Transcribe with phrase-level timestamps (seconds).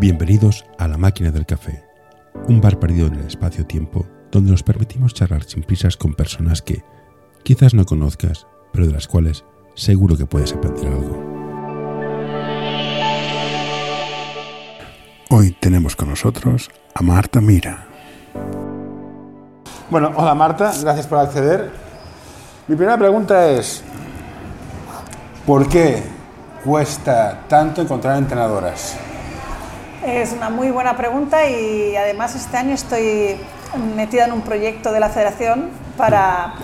[0.00, 1.82] Bienvenidos a La Máquina del Café,
[2.46, 6.84] un bar perdido en el espacio-tiempo donde nos permitimos charlar sin prisas con personas que
[7.42, 11.20] quizás no conozcas, pero de las cuales seguro que puedes aprender algo.
[15.30, 17.88] Hoy tenemos con nosotros a Marta Mira.
[19.90, 21.72] Bueno, hola Marta, gracias por acceder.
[22.68, 23.82] Mi primera pregunta es,
[25.44, 26.04] ¿por qué
[26.64, 28.96] cuesta tanto encontrar entrenadoras?
[30.04, 33.36] Es una muy buena pregunta y además este año estoy
[33.96, 36.54] metida en un proyecto de la federación para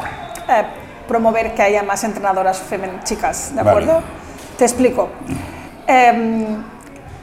[0.48, 0.62] eh,
[1.08, 2.62] promover que haya más entrenadoras
[3.02, 3.94] chicas, ¿de acuerdo?
[3.94, 4.06] Vale.
[4.56, 5.08] Te explico.
[5.86, 6.62] Em,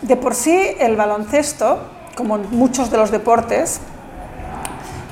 [0.02, 1.80] de por sí, el baloncesto,
[2.16, 3.80] como en muchos de los deportes,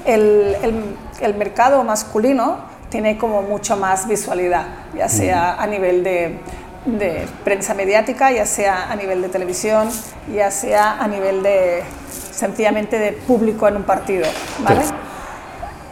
[0.06, 2.58] el, el- el mercado masculino
[2.90, 6.40] tiene como mucho más visualidad, ya sea a nivel de,
[6.86, 9.90] de prensa mediática, ya sea a nivel de televisión,
[10.34, 11.84] ya sea a nivel de
[12.32, 14.28] sencillamente de público en un partido,
[14.60, 14.84] ¿vale?
[14.84, 14.94] Sí.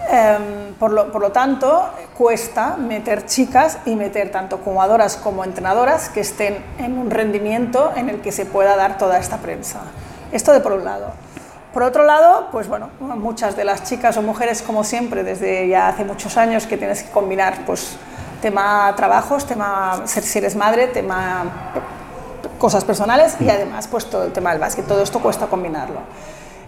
[0.10, 6.08] Em, por, lo, por lo tanto, cuesta meter chicas y meter tanto jugadoras como entrenadoras
[6.10, 9.82] que estén en un rendimiento en el que se pueda dar toda esta prensa.
[10.32, 11.12] Esto de por un lado.
[11.74, 15.90] Por otro lado, pues bueno, muchas de las chicas o mujeres, como siempre, desde ya
[15.90, 17.98] hace muchos años, que tienes que combinar pues,
[18.42, 21.46] tema trabajos, tema ser si eres madre, tema
[22.58, 26.00] cosas personales y además pues todo el tema del básquet, todo esto cuesta combinarlo.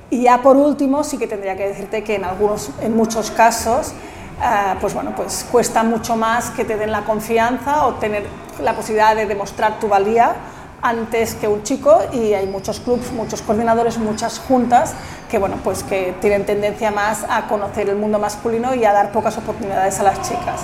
[0.09, 3.94] Y ya por último, sí que tendría que decirte que en, algunos, en muchos casos,
[4.42, 8.25] ah, pues bueno, pues cuesta mucho más que te den la confianza o tener
[8.62, 10.36] la posibilidad de demostrar tu valía
[10.81, 14.94] antes que un chico y hay muchos clubs, muchos coordinadores, muchas juntas
[15.30, 19.12] que bueno, pues que tienen tendencia más a conocer el mundo masculino y a dar
[19.12, 20.62] pocas oportunidades a las chicas.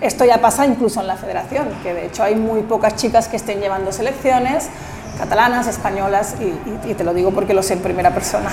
[0.00, 3.36] Esto ya pasa incluso en la federación, que de hecho hay muy pocas chicas que
[3.36, 4.68] estén llevando selecciones
[5.18, 8.50] catalanas, españolas, y, y- y te lo digo porque lo sé en primera persona.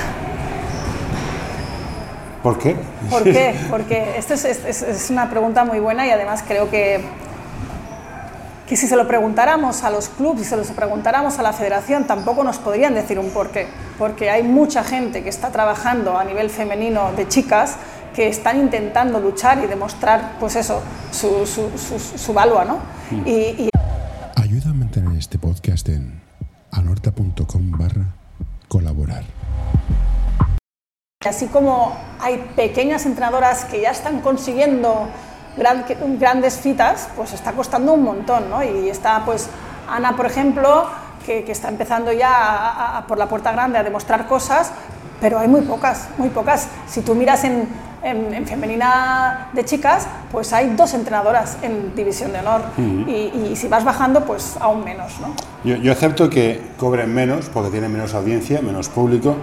[2.42, 2.76] ¿Por qué?
[3.10, 3.56] ¿Por qué?
[3.70, 7.02] Porque esta es, es- es una pregunta muy buena y además creo que,
[8.68, 12.06] que si se lo preguntáramos a los clubes y se lo preguntáramos a la federación,
[12.06, 13.68] tampoco nos podrían decir un por qué.
[13.98, 17.76] Porque hay mucha gente que está trabajando a nivel femenino de chicas
[18.14, 20.82] que están intentando luchar y demostrar, pues eso,
[21.12, 22.78] su, su, su, su valua, ¿no?
[23.26, 23.32] Y,
[23.66, 23.70] y
[24.36, 26.22] Ayuda a mantener este podcast en
[26.72, 28.06] anorta.com barra
[28.68, 29.24] colaborar.
[31.26, 35.08] Así como hay pequeñas entrenadoras que ya están consiguiendo
[35.58, 35.86] gran-
[36.20, 38.62] grandes fitas, pues está costando un montón, ¿no?
[38.64, 39.50] Y está pues
[39.90, 40.86] Ana, por ejemplo,
[41.26, 44.72] que, que está empezando ya a- a- a por la puerta grande a demostrar cosas,
[45.22, 46.68] pero hay muy pocas, muy pocas.
[46.88, 47.70] Si tú miras en,
[48.04, 53.56] en- en femenina de chicas, pues hay dos entrenadoras en división de honor y, y
[53.56, 55.34] si vas bajando, pues aún menos, ¿no?
[55.64, 59.36] Yo, yo acepto que cobren menos porque tienen menos audiencia, menos público.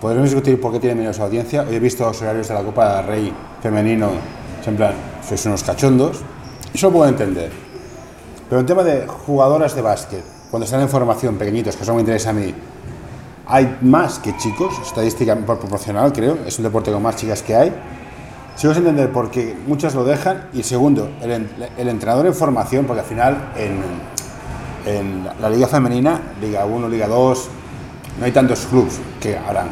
[0.00, 1.64] Podremos discutir por qué tienen menos audiencia.
[1.68, 4.10] Hoy he visto los horarios de la Copa del Rey femenino,
[4.64, 4.92] en plan,
[5.26, 6.20] sois unos cachondos.
[6.72, 7.50] Eso lo puedo entender.
[8.48, 12.00] Pero en tema de jugadoras de básquet, cuando están en formación, pequeñitos, que eso me
[12.00, 12.54] interesa a mí,
[13.48, 16.38] hay más que chicos, estadística por proporcional, creo.
[16.46, 17.72] Es un deporte con más chicas que hay.
[18.56, 20.48] Sigo sin entender por qué muchas lo dejan.
[20.52, 26.20] Y segundo, el, en- el entrenador en formación, porque al final en, la liga femenina,
[26.40, 27.48] Liga 1, Liga 2,
[28.18, 29.68] no hay tantos clubs que habrán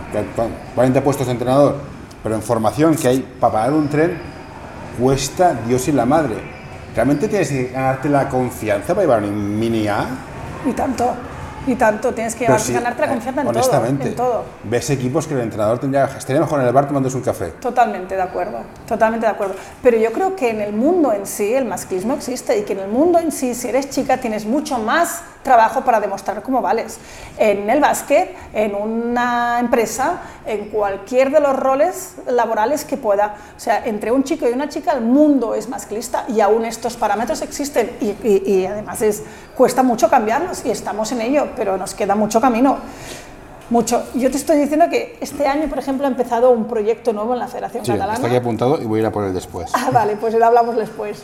[0.75, 1.76] 40 puestos de entrenador,
[2.22, 4.19] pero en formación que hay para pagar un tren
[5.00, 6.36] cuesta Dios y la madre.
[6.94, 10.06] ¿Realmente tienes que ganarte la confianza para llevar un mini A?
[10.69, 11.12] Y tanto,
[11.66, 14.44] y tanto, tienes que llevar- sí, ganarte la eh, confianza en honestamente, todo, en todo.
[14.65, 17.47] ves equipos que el entrenador tendría estaría mejor en el bar tomándose un café.
[17.60, 19.54] Totalmente de acuerdo, totalmente de acuerdo.
[19.82, 22.81] Pero yo creo que en el mundo en sí el masclismo existe y que en
[22.81, 26.98] el mundo en sí, si eres chica, tienes mucho más trabajo para demostrar cómo vales.
[27.38, 33.36] En el básquet, en una empresa, en cualquier de los roles laborales que pueda.
[33.56, 36.96] O sea, entre un chico y una chica el mundo es masclista y aún estos
[36.96, 39.22] parámetros existen y, y- y además es,
[39.56, 42.78] cuesta mucho cambiarlos y estamos en ello, pero nos queda mucho camino.
[43.71, 44.04] Mucho.
[44.15, 47.41] Yo te estoy diciendo que este año, por ejemplo, ha empezado un proyecto nuevo en
[47.41, 48.15] la Federación Sí, Catalana.
[48.15, 49.71] está aquí apuntado y voy a ir a por él después.
[49.74, 51.21] Ah, vale, pues lo hablamos después.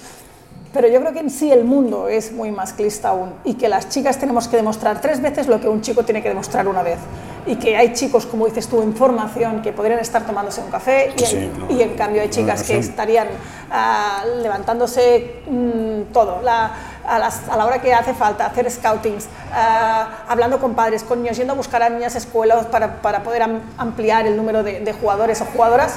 [0.72, 3.90] Pero yo creo que en sí el mundo es muy masclista aún y que las
[3.90, 6.98] chicas tenemos que demostrar tres veces lo que un chico tiene que demostrar una vez.
[7.44, 11.12] Y que hay chicos, como dices tú, en formación que podrían estar tomándose un café
[11.14, 11.70] y, Sí, en, no.
[11.70, 13.28] y en cambio hay chicas no que estarían
[13.70, 16.72] ah, levantándose mm, todo, la-
[17.06, 21.20] a, las- a la hora que hace falta, hacer scoutings, ah, hablando con padres, con
[21.22, 24.80] niños, yendo a buscar a niñas escuelas para, para poder am- ampliar el número de,
[24.80, 25.96] de jugadores o jugadoras.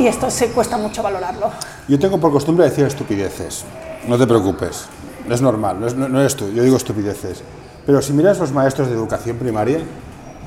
[0.00, 1.50] Y esto se cuesta mucho valorarlo.
[1.86, 3.64] Yo tengo por costumbre decir estupideces.
[4.08, 4.86] No te preocupes.
[5.28, 6.50] Es normal, no, es- no- no eres tú.
[6.50, 7.42] Yo digo estupideces.
[7.84, 9.80] Pero si miras los maestros de educación primaria,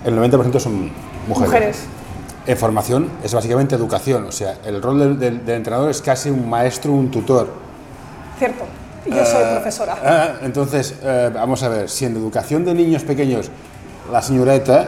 [0.06, 0.92] el 90% son
[1.28, 1.52] mujeres.
[1.54, 1.78] Mujeres.
[2.48, 6.30] En formación es básicamente educación, o sea, el rol del, del- del entrenador es casi
[6.30, 7.48] un maestro, un tutor.
[8.40, 8.64] Cierto.
[9.06, 9.96] Y yo soy Eh, profesora.
[10.04, 13.50] ah, entonces, eh, vamos a ver, si en educación de niños pequeños
[14.12, 14.88] la señorita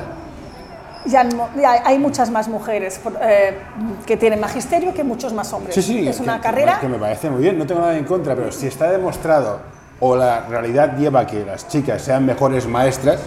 [1.06, 1.24] Ya,
[1.56, 3.58] ya hay muchas más mujeres por- eh,
[4.06, 5.76] que tienen magisterio que muchos más hombres.
[5.76, 6.80] Sí, sí, es que- una carrera.
[6.80, 9.60] Que me parece muy bien, no tengo nada en contra, pero si está demostrado
[10.00, 13.20] o la realidad lleva a que las chicas sean mejores maestras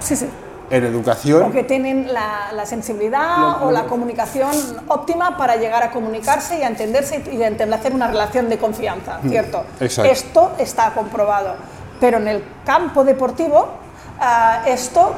[0.00, 0.28] Sí, sí.
[0.70, 4.50] en educación, O que tienen la, la sensibilidad o la comunicación
[4.88, 9.18] óptima para llegar a comunicarse y a entenderse y a establecer una relación de confianza,
[9.28, 9.64] ¿cierto?
[9.80, 10.10] Mm, exacto.
[10.10, 11.54] Esto está comprobado.
[12.00, 13.68] Pero en el campo deportivo,
[14.20, 15.12] ah, esto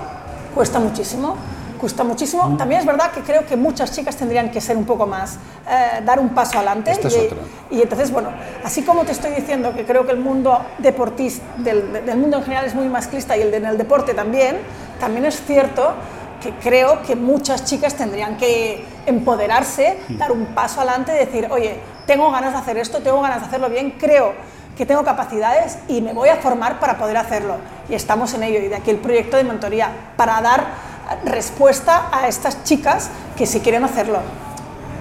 [0.54, 1.36] cuesta muchísimo.
[1.82, 2.44] Cuesta muchísimo.
[2.44, 2.56] Mm.
[2.58, 5.34] También es verdad que creo que muchas chicas tendrían que ser un poco más,
[5.68, 6.92] eh, dar un paso adelante.
[6.92, 7.38] Esta es y, otra.
[7.72, 8.28] y entonces, bueno,
[8.64, 12.44] así como te estoy diciendo que creo que el mundo deportista, del, del mundo en
[12.44, 14.58] general es muy masclista y el de- en el deporte también,
[15.00, 15.92] también es cierto
[16.40, 21.80] que creo que muchas chicas tendrían que empoderarse, dar un paso adelante y decir, oye,
[22.06, 24.34] tengo ganas de hacer esto, tengo ganas de hacerlo bien, creo
[24.76, 27.56] que tengo capacidades y me voy a formar para poder hacerlo.
[27.88, 30.91] Y estamos en ello, y de aquí el proyecto de mentoría, para dar
[31.24, 34.18] respuesta a estas chicas que si quieren hacerlo.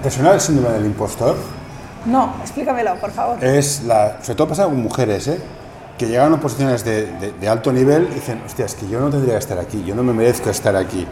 [0.02, 1.36] ¿te suena el síndrome del impostor?
[2.06, 3.42] No, explícamelo, por favor.
[3.44, 5.40] Es la, sobre todo pasa con mujeres, ¿eh?
[5.96, 8.98] que llegan a posiciones de, de- de alto nivel y dicen, hostia, es que yo
[8.98, 11.06] no tendría que estar aquí, yo no me merezco estar aquí.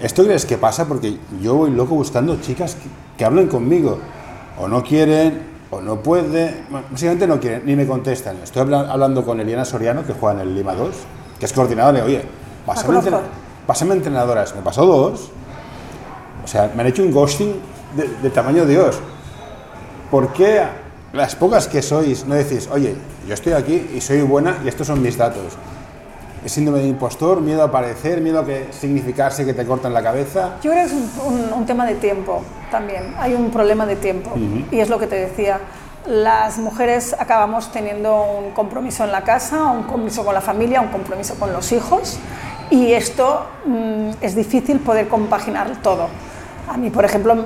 [0.00, 0.84] ¿Esto crees que pasa?
[0.86, 2.88] Porque yo voy loco buscando chicas que,
[3.18, 3.98] que hablen conmigo.
[4.60, 8.36] O no quieren, o no pueden, bueno, básicamente no quieren, ni me contestan.
[8.44, 10.94] Estoy habla- hablando con Eliana Soriano, que juega en el Lima 2,
[11.40, 12.22] que es coordinadora, y oye,
[12.66, 13.20] pásame, conozco.
[13.66, 14.54] Pásame entrenadoras.
[14.54, 15.30] Me pasó dos,
[16.44, 17.54] o sea, me han hecho un ghosting
[17.96, 18.98] de, de tamaño Dios.
[20.10, 20.62] ¿Por qué
[21.12, 22.94] las pocas que sois no decís, oye,
[23.26, 25.44] yo estoy aquí y soy buena y estos son mis datos?
[26.44, 30.02] ¿Es síndrome de impostor, miedo a aparecer, miedo a que significarse que te cortan la
[30.02, 30.56] cabeza?
[30.62, 33.14] Yo creo que es un, un- un tema de tiempo también.
[33.18, 34.32] Hay un problema de tiempo.
[34.72, 35.60] Y es lo que te decía.
[36.04, 40.88] Las mujeres acabamos teniendo un compromiso en la casa, un compromiso con la familia, un
[40.88, 42.18] compromiso con los hijos.
[42.72, 46.08] Y esto mm, es difícil poder compaginar todo.
[46.72, 47.36] A mí, por ejemplo,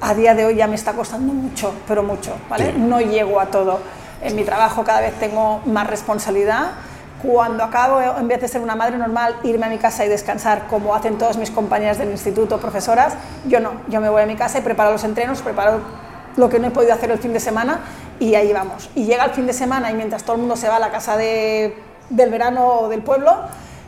[0.00, 2.32] a día de hoy ya me está costando mucho, pero mucho.
[2.50, 2.72] ¿vale?
[2.72, 2.78] Sí.
[2.78, 3.78] No llego a todo.
[4.20, 6.72] En mi trabajo cada vez tengo más responsabilidad
[7.22, 10.66] cuando acabo, en vez de ser una madre normal, irme a mi casa y descansar,
[10.68, 13.14] como hacen todas mis compañeras del instituto, profesoras,
[13.46, 13.70] yo no.
[13.88, 15.78] Yo me voy a mi casa y preparo los entrenos, preparo
[16.36, 17.78] lo que no he podido hacer el fin de semana
[18.18, 18.90] y ahí vamos.
[18.96, 20.90] Y llega el fin de semana y mientras todo el mundo se va a la
[20.90, 21.76] casa de-
[22.10, 23.36] del verano o del pueblo,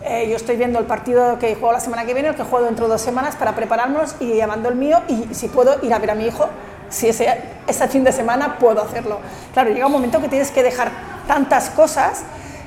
[0.04, 2.66] eh, yo estoy viendo el partido que juego la semana que viene, el que juego
[2.66, 5.98] dentro de dos semanas para prepararnos y llamando el mío y si puedo ir a
[5.98, 6.46] ver a mi hijo,
[6.90, 9.18] si ese, ese fin de semana puedo hacerlo.
[9.52, 10.90] Claro, llega un momento que tienes que dejar
[11.26, 12.22] tantas cosas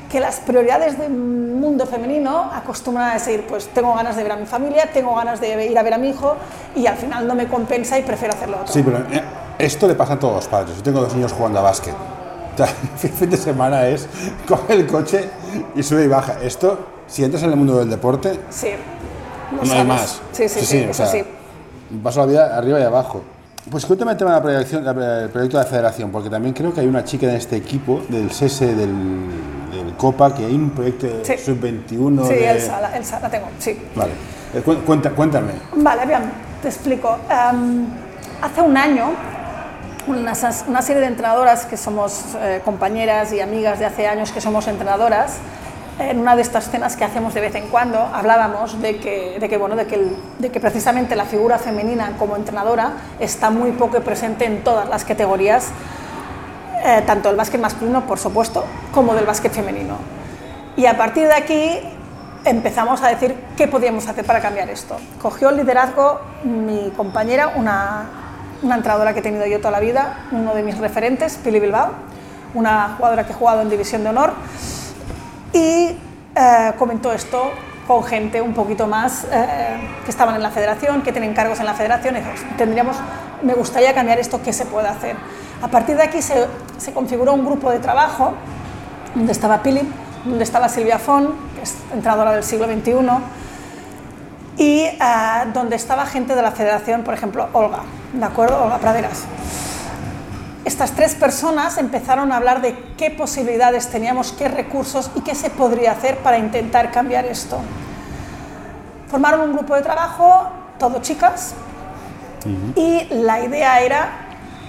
[0.10, 4.36] que las prioridades del mundo femenino acostumbran a decir, pues tengo ganas de ver a
[4.38, 6.36] mi familia, tengo ganas de ir a ver a mi hijo
[6.76, 8.74] y al final no me compensa y prefiero hacerlo otro.
[8.74, 9.22] Sí, pero eh,
[9.60, 10.76] esto le pasa a todos los padres.
[10.78, 11.94] Yo tengo dos niños jugando a básquet.
[13.04, 14.08] El fin de semana es
[14.48, 15.30] coge el coche
[15.76, 16.38] y sube y baja.
[16.42, 18.70] Esto, si entras en el mundo del deporte, Sí,
[19.56, 20.22] lo no hay más.
[20.32, 21.24] Sí, sí, sí, o eso sea, sí.
[22.04, 23.22] Paso la vida arriba y abajo.
[23.72, 26.54] Pues cuéntame el tema de la proyección- la- el proyecto de la federación, porque también
[26.54, 28.94] creo que hay una chica en este equipo del SESE del,
[29.72, 31.34] del Copa, que hay un proyecto Sí.
[31.38, 32.50] sub-21 Sí, de...
[32.52, 33.78] Elsa, la, Elsa, la tengo, sí.
[33.96, 34.12] Vale.
[34.54, 35.52] Eh, cu- cuenta- cuéntame.
[35.76, 36.22] Vale, bien,
[36.62, 37.18] te explico.
[37.30, 37.86] Em,
[38.42, 39.10] hace un año,
[40.08, 40.34] una,
[40.68, 44.68] una serie de entrenadoras que somos eh, compañeras y amigas de hace años que somos
[44.70, 45.34] entrenadoras,
[46.00, 49.50] en una de estas cenas que hacemos de vez en cuando, hablábamos de que, de
[49.50, 54.64] que, bueno, de que, precisamente la figura femenina como entrenadora está muy poco presente en
[54.64, 55.70] todas las categorías,
[56.84, 58.64] eh, tanto del básquet masculino, por supuesto,
[58.94, 59.98] como del básquet femenino.
[60.76, 61.80] Y a partir de aquí
[62.46, 64.98] empezamos a decir qué podíamos hacer para cambiar esto.
[65.22, 68.06] Cogió el liderazgo mi compañera, una,
[68.62, 71.90] una entrenadora que he tenido yo toda la vida, uno de mis referentes, Pili Bilbao,
[72.54, 74.34] una jugadora que he jugado en División de Honor,
[75.54, 75.98] y
[76.36, 77.52] eh, comentó esto
[77.88, 81.66] con gente un poquito más eh, que estaban en la federación, que tienen cargos en
[81.66, 82.16] la federación,
[82.58, 82.98] tendríamos,
[83.42, 85.16] me gustaría cambiar esto, ¿qué se puede hacer?
[85.62, 88.34] A partir de aquí se, se configuró un grupo de trabajo
[89.16, 89.82] donde estaba Pili,
[90.26, 92.94] donde estaba Silvia Fon, que es entrenadora del siglo XXI,
[94.58, 94.98] y eh,
[95.54, 97.80] donde estaba gente de la federación, por ejemplo, Olga,
[98.14, 98.64] ¿de acuerdo?
[98.64, 99.24] Olga Praderas.
[100.68, 105.50] Estas tres personas empezaron a hablar de qué posibilidades teníamos, qué recursos y qué se
[105.50, 107.60] podría hacer para intentar cambiar esto.
[109.10, 111.54] Formaron un grupo de trabajo, todo chicas,
[112.76, 114.10] y la idea era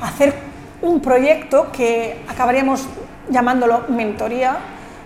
[0.00, 0.36] hacer
[0.82, 2.86] un proyecto que acabaríamos
[3.28, 4.58] llamándolo mentoría,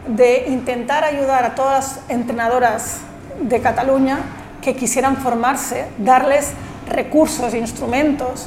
[0.07, 2.99] de intentar ayudar a todas las entrenadoras
[3.41, 4.19] de Cataluña
[4.61, 6.53] que quisieran formarse, darles
[6.87, 8.47] recursos e instrumentos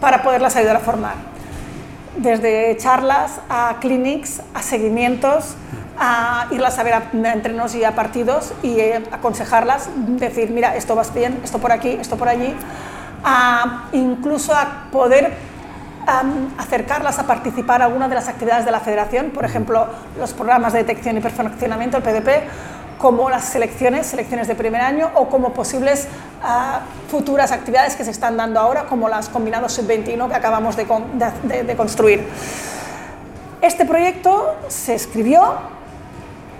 [0.00, 1.31] para poderlas ayudar a formar.
[2.16, 5.56] Desde charlas a clinics, a seguimientos,
[5.98, 10.94] a irlas a ver a, entrenos y a partidos y eh, aconsejarlas, decir, mira, esto
[10.94, 12.54] vas bien, esto por aquí, esto por allí,
[13.24, 15.32] a, incluso a poder
[16.58, 19.86] acercarlas a participar a alguna de las actividades de la federación, por ejemplo,
[20.18, 22.28] los programas de detección y perfeccionamiento, el PDP,
[23.02, 26.06] como las selecciones, selecciones de primer año, o como posibles
[26.40, 30.86] ah, futuras actividades que se están dando ahora, como las combinados sub-21 que acabamos de,
[31.64, 32.24] de construir.
[33.60, 35.42] Este proyecto se escribió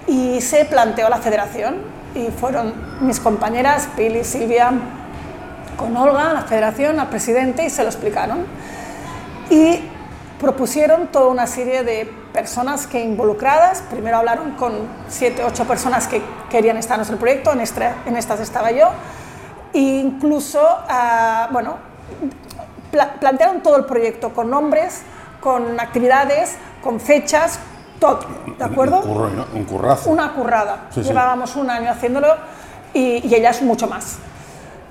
[0.09, 1.77] y se planteó la federación
[2.17, 4.73] y fueron mis compañeras Pili Silvia
[5.77, 8.45] con Olga, la federación, al presidente y se lo explicaron.
[9.49, 9.81] Y
[10.41, 14.73] propusieron toda una serie de personas que involucradas, primero hablaron con
[15.09, 16.21] siete, ocho personas que
[16.51, 18.89] querían estar en el proyecto, en, este, en estas estaba yo,
[19.73, 21.77] e incluso, uh, bueno,
[22.91, 25.03] pla plantearon todo el proyecto con nombres,
[25.41, 27.61] con actividades, con fechas,
[28.01, 28.19] todo,
[28.59, 29.03] ¿de acuerdo?
[29.03, 29.47] Un, curro, ¿no?
[29.55, 30.11] un currazo.
[30.11, 30.87] Una currada.
[30.91, 31.09] Sí, sí.
[31.11, 32.35] Llevábamos un año haciéndolo
[32.93, 34.19] y, y ellas mucho más.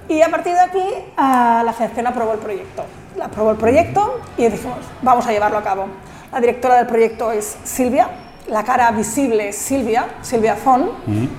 [0.07, 0.85] Y a partir de aquí,
[1.17, 2.85] uh, la federación aprobó el proyecto.
[3.17, 5.87] La aprobó el proyecto y dijimos, vamos a llevarlo a cabo.
[6.31, 8.09] La directora del proyecto es Silvia,
[8.47, 10.81] la cara visible es Silvia, Silvia Fon.
[10.81, 11.29] Uh -huh.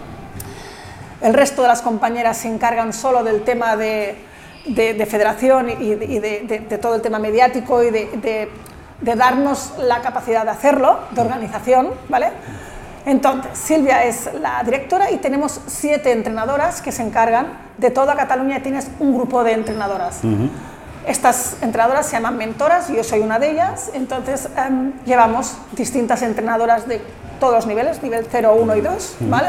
[1.22, 4.16] El resto de las compañeras se encargan solo del tema de,
[4.66, 8.49] de, de federación y, de, y de, todo el tema mediático y de,
[9.00, 12.28] darnos la capacidad de hacerlo, de organización, ¿vale?
[13.06, 17.46] Entonces, Silvia es la directora y tenemos siete entrenadoras que se encargan
[17.78, 20.22] de toda Cataluña tienes un grupo de entrenadoras.
[20.22, 20.50] Uh -huh.
[21.06, 26.87] Estas entrenadoras se llaman mentoras, yo soy una de ellas, entonces um, llevamos distintas entrenadoras
[26.87, 27.00] de
[27.40, 29.49] todos los niveles, nivel 0, 1 y 2, ¿vale?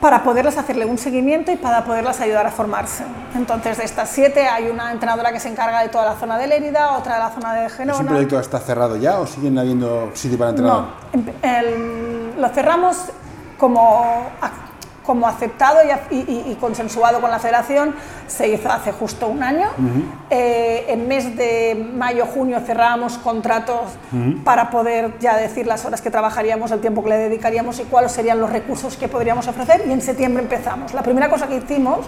[0.00, 3.04] Para poderles hacerle un seguimiento y para poderlas ayudar a formarse.
[3.36, 6.46] Entonces, de estas siete hay una entrenadora que se encarga de toda la zona de
[6.46, 7.92] Lérida, otra de la zona de Gerona.
[7.92, 10.72] ¿Es un proyecto que está cerrado ya o siguen habiendo sitio para entrenar?
[10.72, 10.88] No,
[11.42, 12.96] el, lo cerramos
[13.58, 14.26] como
[15.04, 15.78] como aceptado
[16.10, 17.94] y, y, y, consensuado con la federación,
[18.26, 19.68] se hizo hace justo un año.
[19.78, 20.02] Uh -huh.
[20.30, 24.44] eh, en mes de mayo-junio cerrábamos contratos uh -huh.
[24.44, 28.12] para poder ya decir las horas que trabajaríamos, el tiempo que le dedicaríamos y cuáles
[28.12, 29.82] serían los recursos que podríamos ofrecer.
[29.86, 30.94] Y en septiembre empezamos.
[30.94, 32.06] La primera cosa que hicimos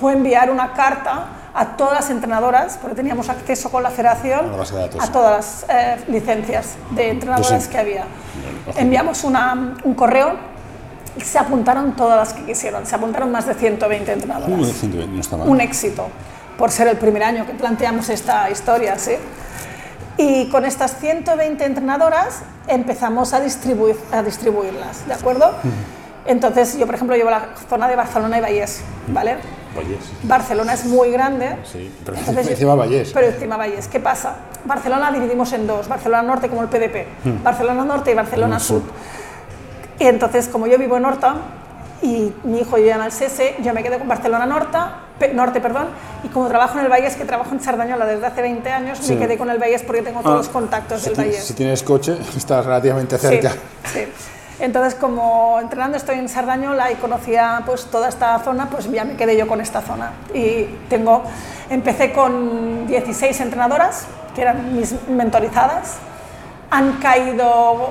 [0.00, 4.50] fue enviar una carta a todas las entrenadoras, porque teníamos acceso con la federación
[4.98, 7.70] a, a todas las eh, licencias de entrenadoras sí.
[7.70, 8.04] que había.
[8.76, 10.53] Enviamos una, un correo
[11.22, 14.58] se apuntaron todas las que quisieron, se apuntaron más de 120 entrenadoras.
[14.58, 15.48] Uh, 120, no está mal.
[15.48, 16.08] Un éxito,
[16.58, 19.12] por ser el primer año que planteamos esta historia, ¿sí?
[20.16, 25.48] Y con estas 120 entrenadoras empezamos a, distribuir, a distribuirlas, ¿de acuerdo?
[25.48, 25.72] Uh -huh.
[26.26, 29.36] Entonces, yo, por ejemplo, llevo la zona de Barcelona y Vallés, ¿vale?
[29.76, 29.98] Vallés.
[30.22, 31.56] Barcelona es muy grande.
[31.64, 33.10] Sí, pero entonces, encima Vallés.
[33.12, 33.88] Pero encima Vallés.
[33.88, 34.36] ¿Qué pasa?
[34.64, 37.42] Barcelona dividimos en dos, Barcelona Norte como el PDP, -huh.
[37.42, 38.82] Barcelona Norte y Barcelona Sur.
[38.82, 38.90] Sur.
[39.98, 41.36] Y entonces, como yo vivo en Horta
[42.02, 44.78] y mi hijo llega al SESE, yo me quedé con Barcelona Norte,
[45.32, 45.88] Norte perdón,
[46.22, 49.14] y como trabajo en el Vallés, que trabajo en Sardañola desde hace 20 años, sí.
[49.14, 51.44] me quedé con el Vallés porque tengo todos ah, los contactos si del Vallés.
[51.44, 53.50] Si tienes coche, estás relativamente cerca.
[53.50, 53.58] Sí,
[53.92, 54.06] sí.
[54.60, 59.16] Entonces, como entrenando estoy en Sardañola y conocía pues toda esta zona, pues ya me
[59.16, 60.12] quedé yo con esta zona.
[60.32, 61.22] Y tengo,
[61.70, 65.94] empecé con 16 entrenadoras, que eran mis mentorizadas.
[66.70, 67.90] Han caído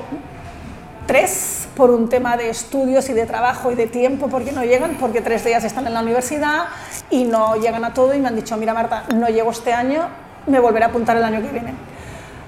[1.06, 4.98] tres por un tema de estudios y de trabajo y de tiempo, porque no llegan,
[5.00, 6.66] porque tres de ellas están en la universidad
[7.10, 10.08] y no llegan a todo y me han dicho, mira Marta, no llego este año,
[10.48, 11.74] me volveré a apuntar el año que viene.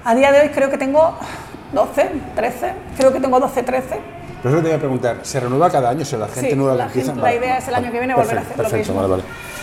[0.04, 1.16] A día de hoy creo que tengo
[1.72, 4.00] 12, 13, creo que tengo 12, 13.
[4.42, 6.04] Pero eso te voy a preguntar, ¿se renueva cada año?
[6.04, 7.12] ¿Se la gente sí, nueva la que empieza?
[7.12, 9.16] Gente, la idea es el año que viene volver perfecto, a hacer perfecto, lo mismo.
[9.16, 9.55] Vale, vale.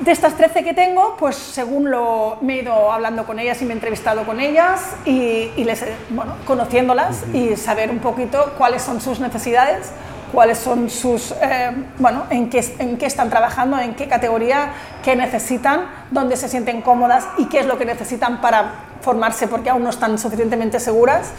[0.00, 3.66] De estas 13 que tengo, pues según lo me he ido hablando con ellas y
[3.66, 7.52] me he entrevistado con ellas y, y les, bueno, conociéndolas uh -huh.
[7.52, 9.92] y saber un poquito cuáles son sus necesidades,
[10.32, 14.72] cuáles son sus, eh, bueno, en qué, en qué están trabajando, en qué categoría,
[15.04, 19.68] qué necesitan, dónde se sienten cómodas y qué es lo que necesitan para formarse porque
[19.68, 21.32] aún no están suficientemente seguras.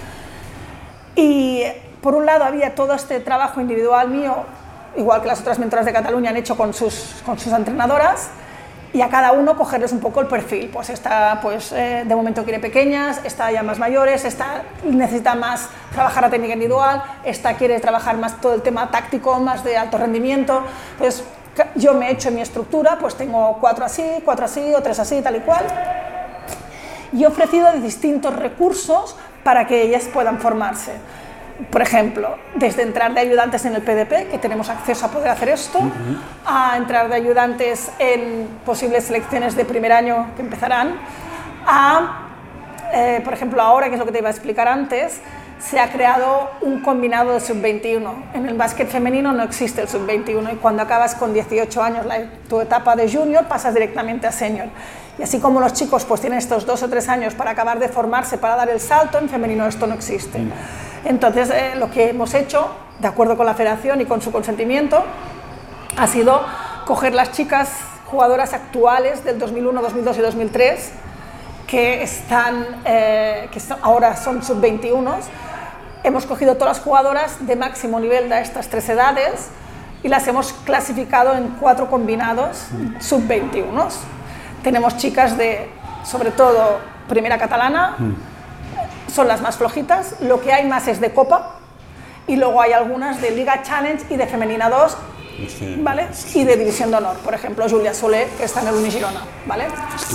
[1.16, 1.64] Y
[2.02, 4.36] por un lado había todo este trabajo individual mío,
[4.96, 8.30] igual que las otras mentoras de Cataluña han hecho con sus, con sus entrenadoras,
[8.94, 10.70] y a cada uno cogerles un poco el perfil.
[10.72, 15.70] Pues esta, pues eh, de momento quiere pequeñas, esta ya más mayores, esta necesita más
[15.94, 19.98] trabajar la técnica individual, esta quiere trabajar más todo el tema táctico, más de alto
[19.98, 20.64] rendimiento.
[20.94, 21.24] Entonces,
[21.76, 25.22] yo me he hecho mi estructura, pues tengo cuatro así, cuatro así, o tres así,
[25.22, 25.66] tal y cual.
[27.14, 30.94] Y he ofrecido distintos recursos para que ellas puedan formarse.
[31.70, 35.50] Por ejemplo, desde entrar de ayudantes en el PDP, que tenemos acceso a poder hacer
[35.50, 35.80] esto,
[36.46, 40.96] a entrar de ayudantes en posibles selecciones de primer año que empezarán,
[41.66, 42.30] a,
[42.94, 45.22] eh, por ejemplo, ahora, que es lo que te iba a explicar antes,
[45.60, 48.14] se ha creado un combinado de sub-21.
[48.34, 52.24] En el básquet femenino no existe el sub-21 y cuando acabas con 18 años la,
[52.50, 54.68] tu etapa de junior pasas directamente a senior.
[55.20, 57.90] Y así como los chicos pues tienen estos dos o tres años para acabar de
[57.90, 60.40] formarse, para dar el salto, en femenino esto no existe.
[61.06, 62.68] Entonces, eh, lo que hemos hecho,
[63.00, 65.04] de acuerdo con la federación y con su consentimiento,
[65.98, 66.42] ha sido
[66.86, 67.70] coger las chicas
[68.06, 70.92] jugadoras actuales del 2001, 2002 y 2003,
[71.68, 75.16] que, están, eh, que ahora son sub-21.
[76.04, 79.50] Hemos cogido todas las jugadoras de máximo nivel de estas tres edades
[80.04, 82.68] y las hemos clasificado en cuatro combinados
[83.00, 83.88] sub-21.
[84.64, 85.70] Tenemos chicas de,
[86.04, 87.98] sobre todo, primera catalana,
[89.14, 91.58] son las más flojitas, lo que hay más es de Copa
[92.28, 94.98] y luego hay algunas de Liga Challenge y de Femenina 2
[95.78, 96.08] ¿vale?
[96.34, 99.66] Y de División de Honor, por ejemplo, Julia Soler, que está en el Unigirona, ¿vale?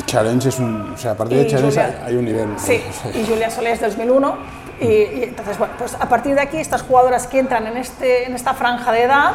[0.04, 0.92] Challenge es un...
[0.92, 2.48] O sea, a partir de Challenge hay un nivel.
[2.56, 2.82] Sí,
[3.14, 4.36] y Julia Soler es del 2001.
[4.80, 8.26] Y, y, entonces, bueno, pues a partir de aquí, estas jugadoras que entran en, este,
[8.26, 9.32] en esta franja de edad,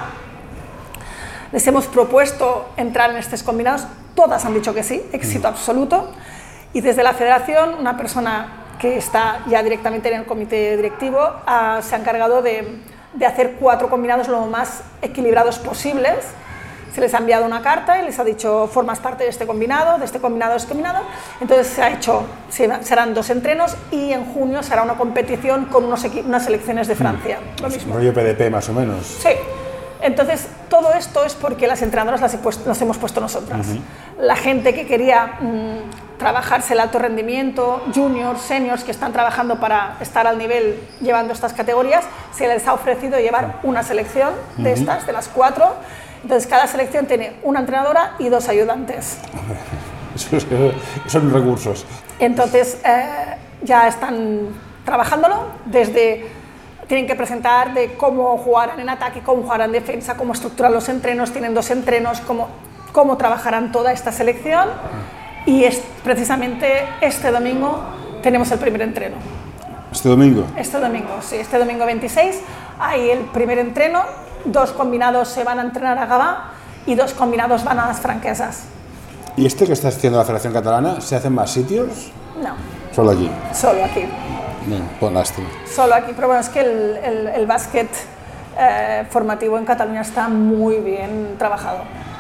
[1.51, 6.11] les hemos propuesto entrar en estos combinados, todas han dicho que sí, éxito absoluto,
[6.73, 11.81] y desde la federación, una persona que está ya directamente en el comité directivo, ah,
[11.83, 12.79] se ha encargado de,
[13.13, 16.15] de, hacer cuatro combinados lo más equilibrados posibles.
[16.91, 19.99] Se les ha enviado una carta y les ha dicho, formas parte de este combinado,
[19.99, 21.05] de este combinado, de este combinado.
[21.39, 26.03] Entonces se ha hecho, serán dos entrenos y en junio será una competición con unos
[26.03, 27.37] unas selecciones de Francia.
[27.39, 27.61] Mm.
[27.61, 27.93] Lo mismo.
[27.93, 29.05] Rollo PDP más o menos.
[29.05, 29.29] Sí.
[30.01, 33.67] Entonces, todo esto es porque las entrenadoras las, las hemos puesto nosotras.
[34.19, 39.97] La gente que quería mm, trabajarse el alto rendimiento, juniors, seniors que están trabajando para
[40.01, 45.05] estar al nivel llevando estas categorías, se les ha ofrecido llevar una selección de estas,
[45.05, 45.75] de las cuatro.
[46.23, 49.17] Entonces, cada selección tiene una entrenadora y dos ayudantes.
[51.07, 51.85] son recursos.
[52.19, 54.49] Entonces, eh, ya están
[54.85, 56.27] trabajándolo desde
[56.91, 60.89] tienen que presentar de cómo jugarán en ataque, cómo jugarán en defensa, cómo estructurar los
[60.89, 62.49] entrenos, tienen dos entrenos, cómo,
[62.91, 64.67] cómo trabajarán toda esta selección
[65.45, 67.79] y es, precisamente este domingo
[68.21, 69.15] tenemos el primer entreno.
[69.89, 70.43] ¿Este domingo?
[70.57, 72.41] Este domingo, sí, este domingo 26
[72.77, 74.01] hay el primer entreno,
[74.43, 76.51] dos combinados se van a entrenar a Gabá
[76.85, 78.63] y dos combinados van a las franquesas.
[79.37, 82.11] ¿Y este que está haciendo la Federación Catalana, se hacen más sitios?
[82.43, 82.55] No.
[82.93, 83.31] ¿Solo aquí?
[83.53, 84.09] Solo aquí.
[84.99, 85.47] Pues lástima.
[85.67, 87.89] Solo aquí, pero bueno, es que el, el, el básquet
[88.57, 91.79] eh, formativo en Cataluña está muy bien trabajado.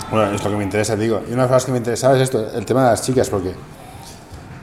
[0.09, 1.21] Bueno, es lo que me interesa, digo.
[1.27, 3.29] Y una de las cosas que me interesaba es esto, el tema de las chicas,
[3.29, 3.53] porque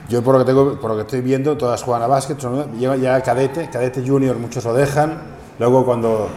[0.09, 2.79] yo por lo que, tengo, por lo que estoy viendo, todas juegan a básquet, son,
[2.79, 5.21] ya cadete, cadete junior, muchos lo dejan.
[5.59, 6.29] Luego cuando,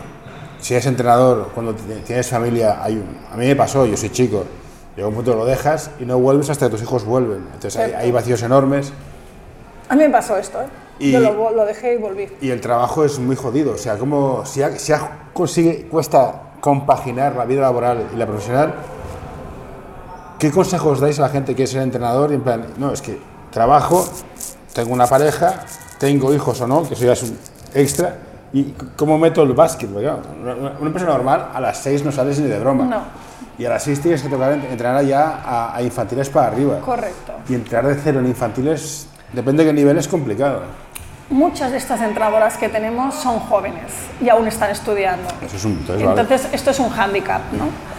[0.61, 4.45] si eres entrenador, cuando tienes familia, hay un, a mí me pasó, yo soy chico,
[4.97, 7.47] llega un punto lo dejas y no vuelves hasta que tus hijos vuelven.
[7.55, 8.93] Entonces hay, hay, vacíos enormes.
[9.89, 10.82] A mí me pasó esto, ¿eh?
[10.99, 12.29] Y, yo lo, lo, dejé y volví.
[12.41, 14.93] Y el trabajo es muy jodido, o sea, como si, si
[15.33, 18.75] consigue, cuesta compaginar la vida laboral y la profesional,
[20.43, 22.33] ¿Qué consejos dais a la gente que quiere ser entrenador?
[22.33, 23.17] Y en plan, no, es que
[23.53, 24.05] trabajo,
[24.75, 25.63] tengo una pareja,
[26.01, 27.39] tengo hijos o no, que eso ya es un
[27.73, 28.17] extra.
[28.53, 29.89] ¿Y cómo meto el básquet?
[29.89, 30.17] Una,
[30.81, 32.85] una persona normal a las 6 no sales ni de broma.
[32.87, 33.03] No.
[33.57, 36.81] Y a las 6 tienes que tocar entrenar ya a, a, infantiles para arriba.
[36.81, 37.35] Correcto.
[37.49, 40.63] Y entrar de cero en infantiles, depende de qué nivel, es complicado.
[41.31, 45.29] Muchas de estas entradoras que tenemos son jóvenes y aún están estudiando.
[45.41, 46.57] Eso es un, entonces, entonces vale.
[46.57, 47.92] esto es un hándicap, ¿no?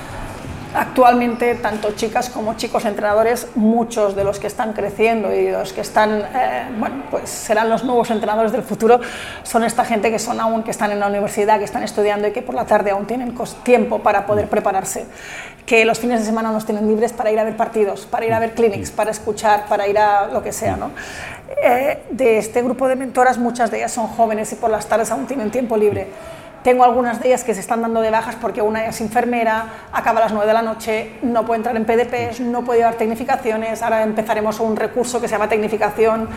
[0.76, 5.82] Actualmente, tanto chicas como chicos entrenadores, muchos de los que están creciendo y los que
[5.82, 9.00] están, eh, bueno, pues serán los nuevos entrenadores del futuro,
[9.44, 12.32] son esta gente que son aún que están en la universidad, que están estudiando y
[12.32, 15.06] que por la tarde aún tienen tiempo para poder prepararse,
[15.68, 18.34] que los fines de semana nos tienen libres para ir a ver partidos, para ir
[18.34, 20.90] a ver clinics, para escuchar, para ir a lo que sea, ¿no?
[21.64, 25.12] Eh, de este grupo de mentoras, muchas de ellas son jóvenes y por las tardes
[25.12, 26.08] aún tienen tiempo libre.
[26.64, 30.20] Tengo algunas de ellas que se están dando de bajas porque una es enfermera, acaba
[30.20, 33.82] a las 9 de la noche, no puede entrar en PDPs, no puede llevar tecnificaciones.
[33.82, 36.30] Ahora empezaremos un recurso que se llama tecnificación,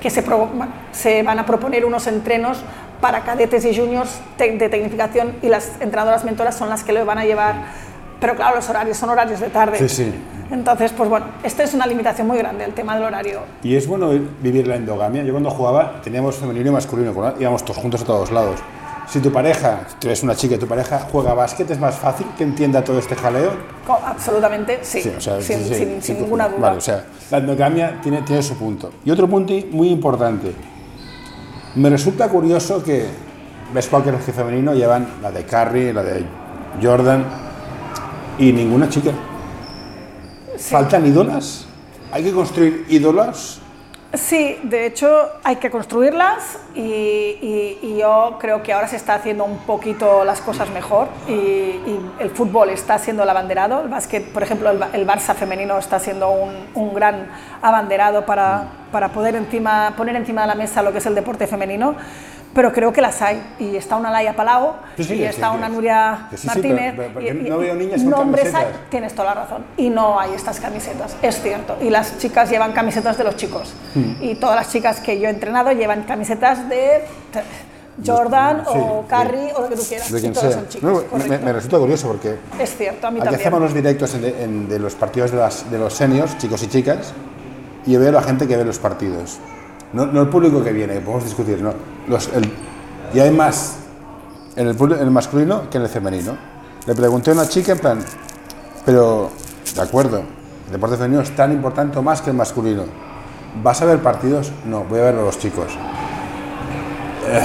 [0.00, 0.48] que se, pro,
[0.92, 2.62] se van a proponer unos entrenos
[3.00, 7.18] para cadetes y juniors de tecnificación y las entrenadoras mentoras son las que lo van
[7.18, 7.56] a llevar.
[8.20, 9.78] Pero claro, los horarios son horarios de tarde.
[9.78, 10.14] Sí, sí.
[10.52, 13.40] Entonces, pues bueno, esta es una limitación muy grande, el tema del horario.
[13.64, 15.24] Y es bueno vivir la endogamia.
[15.24, 18.60] Yo cuando jugaba teníamos femenino y masculino, íbamos todos juntos a todos lados
[19.08, 22.26] si tu pareja, tú eres una chica y tu pareja juega básquet, ¿es más fácil
[22.36, 23.52] que entienda todo este jaleo?
[24.06, 26.60] Absolutamente, sí, sí, o sea, sin, sí, sin, sin ninguna duda.
[26.60, 28.92] Vale, o sea, la endogamia tiene, tiene su punto.
[29.04, 30.52] Y otro punto muy importante,
[31.74, 33.06] me resulta curioso que
[33.72, 36.24] ves cualquier equipo femenino, llevan la de Carrie, la de
[36.82, 37.24] Jordan
[38.38, 39.10] y ninguna chica.
[40.58, 41.66] ¿Faltan ídolas?
[42.12, 43.61] ¿Hay que construir ídolas?
[44.14, 49.58] Sí, de hecho hay que construirlas y, yo creo que ahora se está haciendo un
[49.58, 51.80] poquito las cosas mejor y,
[52.18, 55.98] el fútbol está siendo el abanderado, el básquet, por ejemplo, el, el Barça femenino está
[55.98, 57.28] siendo un, gran
[57.62, 59.34] abanderado para, para poder
[59.96, 61.94] poner encima de la mesa lo que es el deporte femenino,
[62.54, 65.56] pero creo que las hay y está una Laia Palau Sí, sí, y está sí,
[65.56, 66.94] una Nuria Martínez.
[66.96, 68.90] pero- pero y- no veo niñas con nombres hay- camisetas.
[68.90, 69.64] Tienes toda la razón.
[69.76, 71.76] Y no hay estas camisetas, es cierto.
[71.80, 73.72] Y las chicas llevan camisetas de los chicos.
[73.94, 74.14] Hmm.
[74.22, 77.04] Y todas las chicas que yo he entrenado llevan camisetas de
[78.04, 80.10] Jordan o de- Carrie o lo que tú quieras.
[80.10, 80.60] De quien todas sea.
[80.60, 80.90] son chicas.
[80.90, 83.40] No, me, me resulta curioso porque Es cierto, a mí aquí también.
[83.40, 86.68] hacemos los directos en- en- de los partidos de, las- de los seniors, chicos y
[86.68, 87.12] chicas,
[87.86, 89.38] y yo veo a la gente que ve los partidos.
[89.92, 91.72] No, no el público que viene, que podemos discutir, no.
[92.08, 92.50] Los, el-
[93.14, 93.76] y hay más
[94.56, 96.36] en el, el masculino que en el femenino.
[96.86, 97.98] Le pregunté a una chica en plan,
[98.84, 99.30] pero,
[99.74, 100.22] de acuerdo,
[100.66, 102.84] el deporte femenino es tan importante o más que el masculino.
[103.62, 104.50] ¿Vas a ver partidos?
[104.64, 105.66] No, voy a ver a los chicos.
[107.28, 107.40] Eh,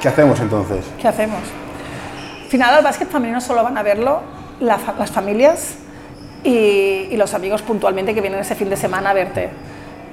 [0.00, 0.84] ¿Qué hacemos entonces?
[1.00, 1.38] ¿Qué hacemos?
[2.44, 4.22] Al final, al básquet femenino solo van a verlo
[4.60, 5.74] la las familias
[6.42, 6.50] y,
[7.10, 9.50] y los amigos puntualmente que vienen ese fin de semana a verte.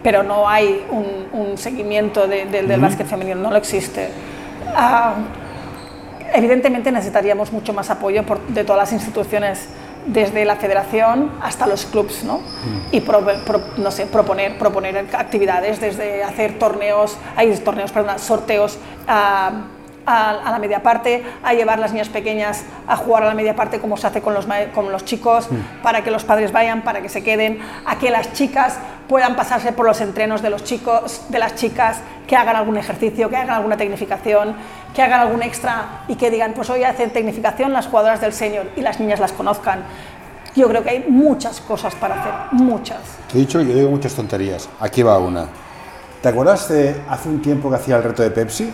[0.06, 4.10] Pero no hay un, un seguimiento de- de- del básquet femenino, no lo existe.
[4.76, 5.16] Ah,
[6.32, 9.68] evidentemente necesitaríamos mucho más apoyo por- de todas las instituciones,
[10.06, 12.40] desde la federación hasta los clubs, ¿no?
[12.92, 18.78] Y pro- pro- no sé, proponer, proponer actividades, desde hacer torneos, hay torneos, perdón, sorteos
[20.06, 23.80] a, la media parte, a llevar las niñas pequeñas a jugar a la media parte
[23.80, 25.48] como se hace con los, con los chicos,
[25.82, 29.72] para que los padres vayan, para que se queden, a que las chicas puedan pasarse
[29.72, 33.56] por los entrenos de los chicos, de las chicas, que hagan algún ejercicio, que hagan
[33.56, 34.56] alguna tecnificación,
[34.94, 38.68] que hagan algún extra y que digan, pues hoy hacen tecnificación las jugadoras del senior
[38.76, 39.84] y las niñas las conozcan.
[40.56, 43.00] Yo creo que hay muchas cosas para hacer, muchas.
[43.30, 44.70] Te he dicho, yo digo muchas tonterías.
[44.80, 45.48] Aquí va una.
[46.22, 48.74] ¿Te acuerdas de hace un tiempo que hacía el reto de Pepsi?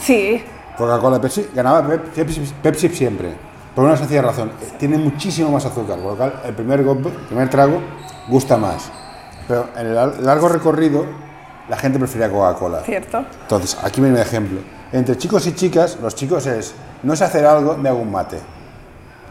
[0.00, 0.42] Sí,
[0.76, 3.32] Coca-Cola, Pepsi, ganaba Pep- Pepsi, Pepsi siempre.
[3.74, 7.08] Por una sencilla razón, eh, tiene muchísimo más azúcar, por lo cual el primer, golpe,
[7.08, 7.80] el primer trago
[8.28, 8.90] gusta más.
[9.48, 11.04] Pero en el lar- largo recorrido,
[11.68, 12.80] la gente prefería Coca-Cola.
[12.80, 13.24] cierto.
[13.42, 14.60] Entonces, aquí viene un ejemplo.
[14.92, 18.38] Entre chicos y chicas, los chicos es, no sé hacer algo, me hago un mate.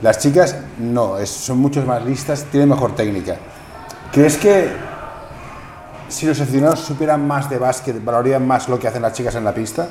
[0.01, 3.35] Las chicas, no, es- son mucho más listas, tienen mejor técnica.
[4.11, 4.69] ¿Crees que
[6.09, 9.43] si los aficionados supieran más de básquet, valorarían más lo que hacen las chicas en
[9.45, 9.87] la pista?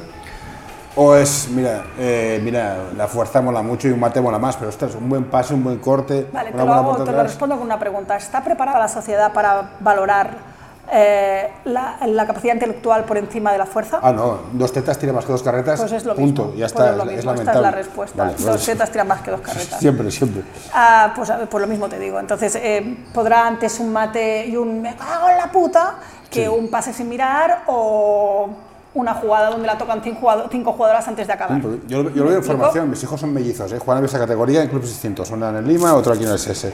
[0.95, 4.69] ¿O es, mira, eh, mira, la fuerza mola mucho y un mate mola más, pero
[4.69, 7.23] ostras, un buen pase, un buen corte, Vale, te una lo, buena hago- te lo
[7.23, 8.15] respondo con una pregunta.
[8.17, 10.53] ¿Está preparada la sociedad para valorar
[10.93, 14.01] eh, la, la capacidad intelectual por encima de la fuerza?
[14.03, 16.59] Ah, no, dos tetas tira más que dos carretas, pues es lo punto, mismo.
[16.59, 17.31] ya Pues está, es lo es, mismo.
[17.33, 17.59] lamentable.
[17.59, 18.23] Esta es la respuesta.
[18.25, 19.81] Vale, dos pues- setas tiran más que dos carretas.
[19.81, 20.43] Siempre, siempre.
[20.75, 22.21] Ah, pues, pues lo mismo te digo.
[22.21, 25.95] Entonces, eh, podrá antes un mate y un me cago en la puta
[26.29, 26.49] que Sí.
[26.49, 28.51] un pase sin mirar o
[28.95, 31.61] una jugada donde la tocan cinco, jugado- cinco jugadoras antes de acabar.
[31.61, 33.79] Yo, yo lo veo ¿Me en formación, mis hijos son mellizos, ¿eh?
[33.79, 36.37] juegan en esa categoría en clubes distintos, uno en el Lima, otro aquí en el
[36.37, 36.73] SS.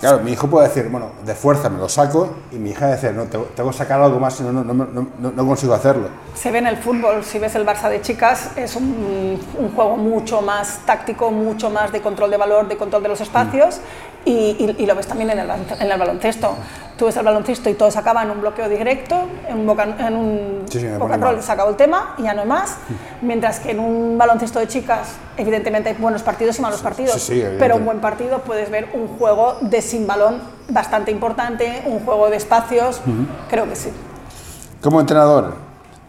[0.00, 3.12] Claro, mi hijo puede decir, bueno, de fuerza me lo saco, y mi hija dice,
[3.12, 6.08] no, tengo, que sacar algo más, si no, no, no, no, consigo hacerlo.
[6.34, 9.96] Se ve en el fútbol, si ves el Barça de chicas, es un, un juego
[9.96, 13.78] mucho más táctico, mucho más de control de valor, de control de los espacios,
[14.24, 16.54] y, y- y lo ves también en el, en el baloncesto.
[16.96, 19.16] Tú ves el baloncesto y todos acaban en un bloqueo directo,
[19.48, 22.34] en un, boca, en un Sí, sí, boca roll se acabó el tema y ya
[22.34, 22.76] no hay más.
[23.22, 27.32] Mientras que en un baloncesto de chicas, evidentemente hay buenos partidos y malos partidos, sí,
[27.32, 27.56] evidente.
[27.58, 32.30] pero un buen partido puedes ver un juego de sin balón bastante importante, un juego
[32.30, 33.00] de espacios,
[33.48, 33.90] creo que sí.
[34.82, 35.54] Como entrenador,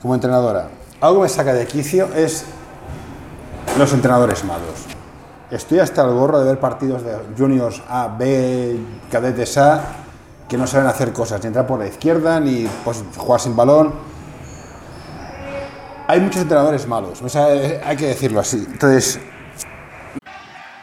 [0.01, 0.67] como entrenadora,
[1.01, 2.45] algo me saca de quicio es
[3.79, 4.85] los entrenadores malos.
[5.53, 8.75] Estoy hasta el gorro de ver partidos de juniors A, B,
[9.11, 9.83] cadetes A,
[10.49, 13.93] que no saben hacer cosas, ni entrar por la izquierda, ni pues, jugar sin balón.
[16.07, 18.65] Hay muchos entrenadores malos, eh, hay que decirlo así.
[18.67, 19.19] Entonces,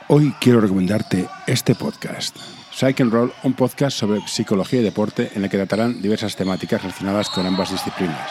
[0.07, 2.37] Hoy quiero recomendarte este podcast.
[2.73, 6.83] Psych and Roll, un podcast sobre psicología y deporte en el que tratarán diversas temáticas
[6.83, 8.31] relacionadas con ambas disciplinas.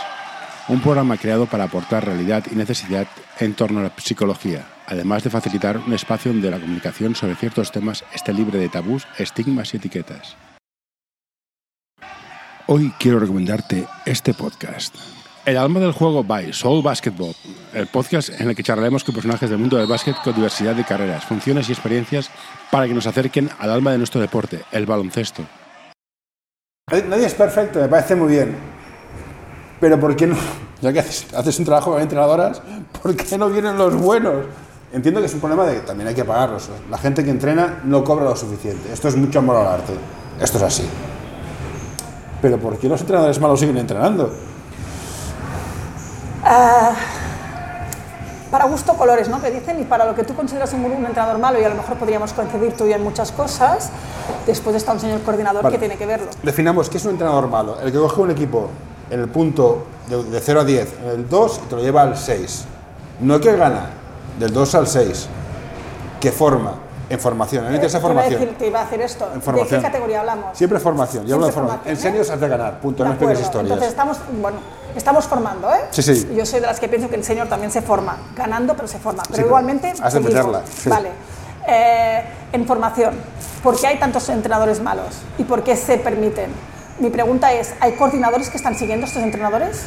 [0.69, 3.07] Un programa creado para aportar realidad y necesidad
[3.39, 7.71] en torno a la psicología, además de facilitar un espacio donde la comunicación sobre ciertos
[7.71, 10.35] temas esté libre de tabús, estigmas y etiquetas.
[12.65, 14.95] Hoy quiero recomendarte este podcast.
[15.45, 17.33] El alma del juego by Soul Basketball,
[17.73, 20.83] el podcast en el que charlaremos con personajes del mundo del básquet con diversidad de
[20.83, 22.29] carreras, funciones y experiencias
[22.69, 25.43] para que nos acerquen al alma de nuestro deporte, el baloncesto.
[27.07, 28.55] nadie es perfecto, me parece muy bien.
[29.79, 30.35] Pero ¿por qué no,
[30.81, 32.61] Ya que haces, haces un trabajo con entrenadoras,
[33.01, 34.45] ¿por qué no vienen los buenos?
[34.91, 36.69] Entiendo que es un problema de que también hay que pagarlos.
[36.89, 38.91] La gente que entrena no cobra lo suficiente.
[38.91, 39.93] Esto es mucho amor al arte.
[40.41, 40.89] Esto es así.
[42.41, 44.33] Pero ¿por qué los entrenadores malos siguen entrenando?
[46.43, 46.93] Ah,
[48.49, 49.39] para gusto colores, ¿no?
[49.41, 51.75] Que dicen, y para lo que tú consideras un, un entrenador malo, y a lo
[51.75, 53.91] mejor podríamos coincidir tú y yo en muchas cosas,
[54.47, 55.75] después está un señor coordinador Vale.
[55.75, 56.27] que tiene que verlo.
[56.41, 57.79] Definamos qué es un entrenador malo.
[57.81, 58.69] El que coge un equipo
[59.11, 62.01] en el punto de, de 0 a 10, en el 2 y te lo lleva
[62.01, 62.65] al 6.
[63.19, 63.89] No el que gana,
[64.39, 65.27] del 2 al 6.
[66.19, 66.73] Que forma,
[67.09, 67.63] en formación.
[67.63, 68.41] A mí me interesa Te iba a formación.
[68.41, 69.27] decir- te iba a decir esto.
[69.27, 69.81] En ¿De formación.
[69.81, 70.57] qué categoría hablamos?
[70.57, 71.25] Siempre formación.
[71.25, 71.79] Yo hablo de formación.
[71.85, 73.03] En formación, serio se hace ganar, punto.
[73.03, 73.71] De No expliques historias.
[73.71, 74.57] Entonces estamos, bueno,
[74.95, 75.79] estamos formando, ¿eh?
[75.91, 76.29] Sí, sí.
[76.35, 78.99] Yo soy de las que pienso que el señor también se forma, ganando, pero se
[78.99, 79.23] forma.
[79.31, 79.93] Pero igualmente.
[80.01, 80.89] has de meterla, sí.
[80.89, 81.09] Vale.
[81.67, 83.13] Eh, en formación,
[83.63, 85.15] ¿por qué hay tantos entrenadores malos?
[85.37, 86.51] ¿Y por qué se permiten?
[86.99, 89.83] Mi pregunta es, ¿hay coordinadores que están siguiendo a estos entrenadores?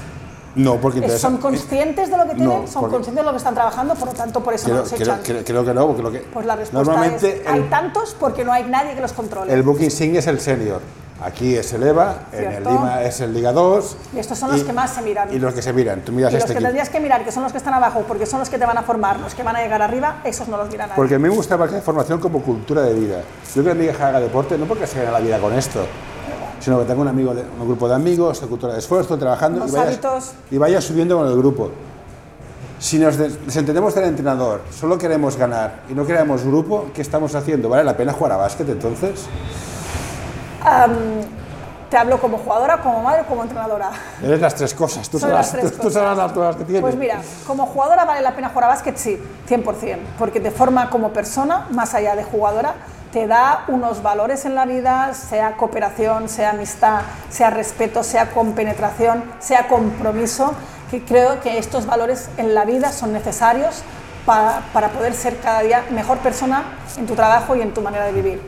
[0.54, 1.28] No, porque Eh, interesa.
[1.28, 2.48] ¿Son conscientes de lo que tienen?
[2.62, 3.94] no, ¿Son conscientes de lo que están trabajando?
[3.94, 5.20] Por lo tanto, por eso no Creo, los creo- echan.
[5.22, 6.18] creo- creo que no, porque lo que.
[6.20, 9.52] Pues la respuesta normalmente es, hay tantos porque no hay nadie que los controle.
[9.52, 10.80] el booking sing es el senior.
[11.24, 12.64] Aquí es el EVA, en el.
[12.64, 13.96] Lima es el Liga 2.
[14.12, 15.32] Y estos son los que más se miran.
[15.32, 16.00] Y los que se miran.
[16.00, 16.66] Tú miras Y los este que equipo.
[16.66, 18.76] tendrías que mirar, que son los que están abajo, porque son los que te van
[18.76, 20.96] a formar, los que van a llegar arriba, esos no los mira nadie.
[20.96, 23.20] Porque a mí me gusta marcar formación como cultura de vida.
[23.54, 25.86] Yo que mi hija haga deporte, no porque se gane la vida con esto,
[26.62, 29.58] sino que tenga un, amigo de- un grupo de amigos, de cultura de esfuerzo, trabajando
[29.58, 30.32] y Unos vaya, hábitos.
[30.50, 31.70] y vaya subiendo con el grupo.
[32.78, 37.34] Si nos des- desentendemos del entrenador, solo queremos ganar y no queremos grupo, ¿qué estamos
[37.34, 37.68] haciendo?
[37.68, 39.26] ¿Vale la pena jugar a básquet entonces?
[40.64, 40.92] Am,
[41.90, 43.90] te hablo como jugadora, como madre, como entrenadora.
[44.22, 46.80] Eres las tres cosas, tú sabrás, las tú- tú sabrás las cosas que tienes.
[46.82, 50.88] Pues mira, como jugadora vale la pena jugar a básquet, sí, 100%, porque te forma
[50.90, 52.74] como persona, más allá de jugadora,
[53.12, 59.22] te da unos valores en la vida, sea cooperación, sea amistad, sea respeto, sea compenetración,
[59.38, 60.54] sea compromiso,
[60.90, 63.82] que creo que estos valores en la vida son necesarios
[64.26, 66.62] pa- para poder ser cada día mejor persona
[66.96, 68.42] en tu trabajo y en tu manera de vivir.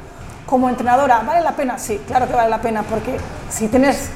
[0.47, 1.79] Como entrenadora, ¿vale la pena?
[1.79, 3.17] Sí, claro que vale la pena, porque
[3.51, 4.09] si tienes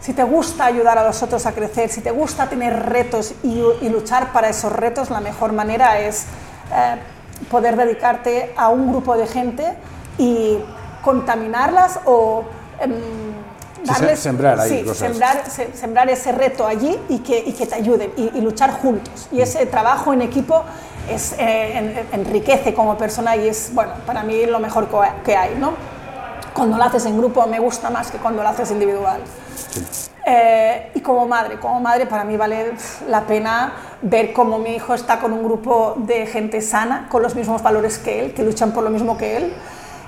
[0.00, 3.62] si te gusta ayudar a los otros a crecer, si te gusta tener retos y,
[3.80, 6.24] y luchar para esos retos, la mejor manera es
[6.74, 6.96] eh,
[7.50, 9.74] poder dedicarte a un grupo de gente
[10.18, 10.58] y
[11.02, 12.44] contaminarlas o
[12.80, 12.92] em,
[13.84, 14.98] Sí, darles, se- sembrar ahí sí, cosas.
[14.98, 18.70] sembrar, se- sembrar ese reto allí y que, y que te ayuden y, y luchar
[18.70, 19.26] juntos.
[19.32, 20.62] Y ese trabajo en equipo
[21.10, 21.78] es, eh,
[22.12, 24.86] en- enriquece como persona y es, bueno, para mí lo mejor
[25.24, 25.72] que hay, ¿no?
[26.54, 29.20] Cuando lo haces en grupo me gusta más que cuando lo haces individual.
[30.24, 32.72] Eh, y como madre, como madre para mí vale
[33.08, 37.34] la pena ver cómo mi hijo está con un grupo de gente sana, con los
[37.34, 39.52] mismos valores que él, que luchan por lo mismo que él,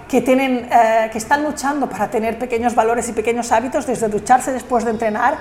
[0.09, 4.53] que, tienen, eh, que están luchando para tener pequeños valores y pequeños hábitos, desde ducharse
[4.53, 5.37] después de entrenar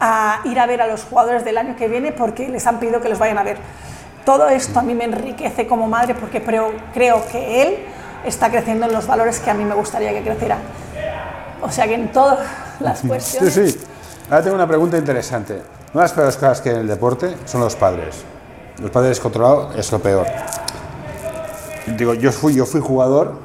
[0.00, 3.00] a ir a ver a los jugadores del año que viene porque les han pedido
[3.00, 3.56] que los vayan a ver.
[4.26, 7.78] Todo esto a mí me enriquece como madre porque creo, creo que él
[8.26, 10.58] está creciendo en los valores que a mí me gustaría que creciera.
[11.62, 12.40] O sea que en todas
[12.80, 13.54] las Sí, cuestiones...
[13.54, 13.78] sí.
[14.30, 15.54] Ahora tengo una pregunta interesante.
[15.94, 18.24] Una de las peores cosas que hay en el deporte son los padres.
[18.78, 20.26] Los padres descontrolados es lo peor.
[21.96, 23.36] Digo, yo fui, yo fui jugador,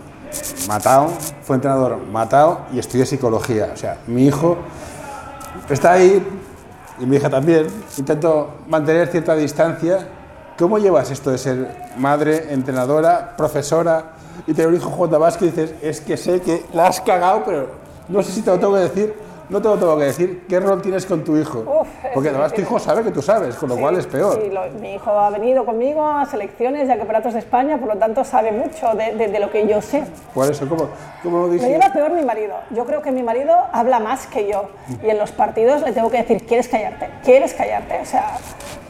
[0.67, 1.08] matado,
[1.43, 3.72] fui entrenador, matado y estudié psicología.
[3.74, 4.58] O sea, mi hijo
[5.69, 6.22] está ahí
[7.00, 7.67] y mi hija también.
[7.98, 10.06] Intento mantener cierta distancia.
[10.60, 14.04] ¿Cómo llevas esto de ser madre, entrenadora, profesora
[14.46, 17.00] y tener un hijo jugando a básquet y dices, es que sé que la has
[17.00, 17.67] cagado, pero
[18.10, 20.60] no sé si te lo tengo que decir, no te lo tengo que decir, ¿qué
[20.60, 21.60] rol tienes con tu hijo?
[21.60, 24.42] Uf, Porque además tu hijo sabe que tú sabes, con lo cual es peor.
[24.44, 27.88] Sí, lo- mi hijo ha venido conmigo a selecciones y a campeonatos de España, por
[27.89, 30.04] lo tanto sabe mucho de, de- de lo que yo sé.
[30.34, 30.89] Por eso, ¿cómo,
[31.22, 31.68] cómo dije?
[31.70, 32.56] lleva peor mi marido.
[32.72, 34.70] Yo creo que mi marido habla más que yo.
[35.04, 37.10] Y en los partidos le tengo que decir, ¿quieres callarte?
[37.24, 38.00] ¿Quieres callarte?
[38.02, 38.38] O sea,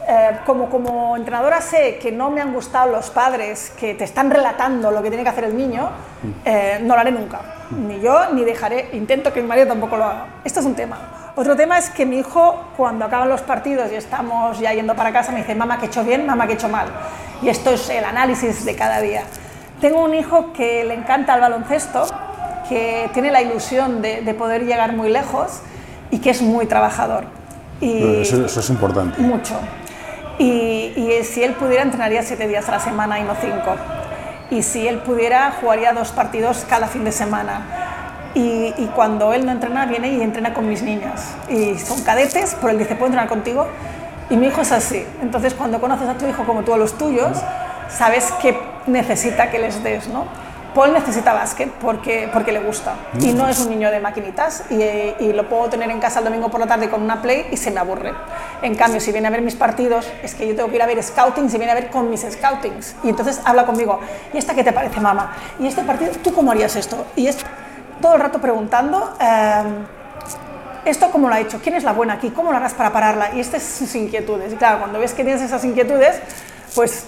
[0.06, 4.30] eh, como, como entrenadora sé que no me han gustado los padres que te están
[4.30, 5.88] relatando lo que tiene que hacer el niño,
[6.44, 7.40] eh, no lo haré nunca.
[7.70, 10.26] Ni yo, ni dejaré, intento que mi marido tampoco lo haga.
[10.44, 10.98] Esto es un tema.
[11.36, 15.12] Otro tema es que mi hijo, cuando acaban los partidos y estamos ya yendo para
[15.12, 16.86] casa, me dice, mamá, que he hecho bien, mamá, que he hecho mal.
[17.42, 19.22] Y esto es el análisis de cada día.
[19.80, 22.06] Tengo un hijo que le encanta el baloncesto,
[22.68, 25.60] que tiene la ilusión de, de poder llegar muy lejos
[26.10, 27.24] y que es muy trabajador.
[27.80, 29.20] Y Eso, eso es importante.
[29.20, 29.54] mucho.
[30.38, 30.92] Y,
[31.24, 33.76] si él pudiera, entrenaría siete días a la semana y no cinco.
[34.50, 38.32] Y si él pudiera, jugaría dos partidos cada fin de semana.
[38.34, 41.34] Y, y cuando él no entrena, viene y entrena con mis niñas.
[41.48, 43.66] Y son cadetes, pero él dice, ¿puedo entrenar contigo?
[44.30, 45.04] Y mi hijo es así.
[45.22, 47.38] Entonces, cuando conoces a tu hijo como tú a los tuyos,
[47.88, 50.24] sabes qué necesita que les des, ¿no?
[50.74, 55.32] Paul necesita básquet porque, porque le gusta y no es un niño de maquinitas y,
[55.32, 57.70] lo puedo tener en casa el domingo por la tarde con una play y se
[57.70, 58.12] me aburre.
[58.62, 60.86] En cambio, si viene a ver mis partidos, es que yo tengo que ir a
[60.86, 64.00] ver scouting, si viene a ver con mis scoutings y entonces habla conmigo,
[64.32, 65.32] ¿y esta qué te parece, mamá?
[65.58, 67.06] ¿Y este partido, tú cómo harías esto?
[67.16, 67.38] Y es
[68.00, 69.62] todo el rato preguntando, eh,
[70.84, 71.60] ¿esto cómo lo ha hecho?
[71.62, 72.30] ¿Quién es la buena aquí?
[72.30, 73.34] ¿Cómo lo harás para pararla?
[73.34, 74.52] Y estas sus inquietudes.
[74.52, 76.20] Y claro, cuando ves que tienes esas inquietudes,
[76.74, 77.06] pues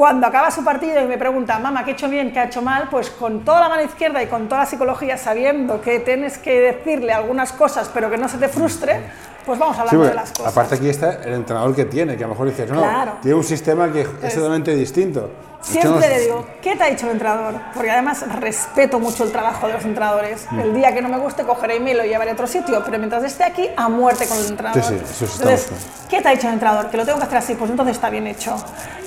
[0.00, 2.62] cuando acaba su partido y me pregunta, mamá, ¿qué he hecho bien, qué ha hecho
[2.62, 2.88] mal?
[2.90, 6.58] Pues con toda la mano izquierda y con toda la psicología, sabiendo que tienes que
[6.58, 8.98] decirle algunas cosas, pero que no se te frustre,
[9.44, 10.52] pues vamos a hablar de las cosas.
[10.52, 13.12] Aparte aquí está el entrenador que tiene, que a lo mejor dices, no, Claro.
[13.20, 15.28] tiene un sistema que es totalmente distinto.
[15.60, 17.54] Siempre le digo, ¿qué te ha dicho el entrenador?
[17.74, 20.46] Porque además respeto mucho el trabajo de los entrenadores.
[20.50, 20.60] Mm.
[20.60, 22.98] El día que no me guste, cogeré y me lo llevaré a otro sitio, pero
[22.98, 24.82] mientras esté aquí, a muerte con el entrenador.
[24.82, 25.72] Sí, sí, eso está Entonces.
[26.08, 26.88] ¿qué te ha dicho el entrenador?
[26.90, 28.56] Que lo tengo que hacer así, pues entonces está bien hecho.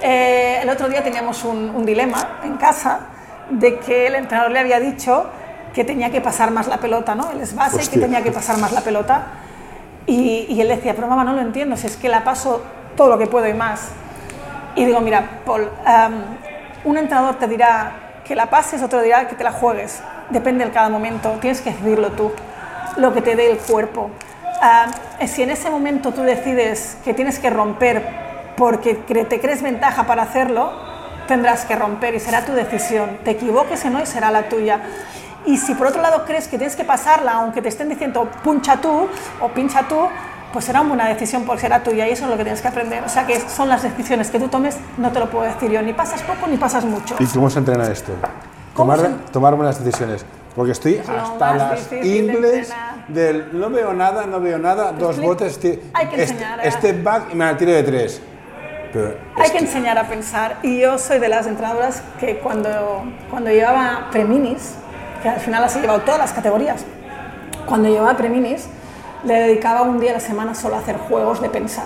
[0.02, 3.00] Eh, el otro día teníamos un, un dilema en casa
[3.50, 5.26] de que el entrenador le había dicho
[5.74, 7.32] que tenía que pasar más la pelota, ¿no?
[7.32, 8.02] Él es base y que Hostia.
[8.02, 9.24] tenía que pasar más la pelota.
[10.06, 12.62] Y, y él decía, pero mamá, no lo entiendo, si es que la paso
[12.96, 13.88] todo lo que puedo y más.
[14.76, 15.70] Y digo, mira, Paul,
[16.86, 17.92] un entrenador te dirá
[18.26, 20.02] que la pases, otro dirá que te la juegues.
[20.30, 22.32] Depende de cada momento, tienes que decidirlo tú,
[22.98, 24.10] lo que te dé el cuerpo.
[24.62, 24.92] Am,
[25.28, 28.04] si en ese momento tú decides que tienes que romper
[28.56, 30.72] porque te crees ventaja para hacerlo,
[31.28, 33.18] tendrás que romper y será tu decisión.
[33.24, 34.80] Te equivoques o no y será la tuya.
[35.46, 38.78] Y si por otro lado crees que tienes que pasarla, aunque te estén diciendo puncha
[38.78, 39.10] tú
[39.42, 40.08] o pincha tú,
[40.54, 42.68] pues será una buena decisión porque será tuya y eso es lo que tienes que
[42.70, 43.04] aprender.
[43.04, 45.82] O sea que son las decisiones que tú tomes, no te lo puedo decir yo,
[45.82, 47.16] ni pasas poco ni pasas mucho.
[47.20, 48.14] ¿Y cómo se entrena esto?
[48.76, 50.26] ¿Cómo Tomar, se- tomar buenas decisiones.
[50.56, 53.08] Porque estoy lo hasta las de ingles entrenar.
[53.08, 55.60] del no veo nada, no veo nada, dos botes,
[55.96, 58.22] Hay que este- enseñar a- step back y me la tiro de tres.
[58.94, 63.04] Pero Hay es que enseñar a pensar y yo soy de las entrenadoras que cuando,
[63.32, 64.76] cuando llevaba preminis,
[65.24, 66.86] que al final las he llevado todas las categorías,
[67.66, 68.68] cuando llevaba preminis
[69.24, 71.86] le dedicaba un día a la semana solo a hacer juegos de pensar.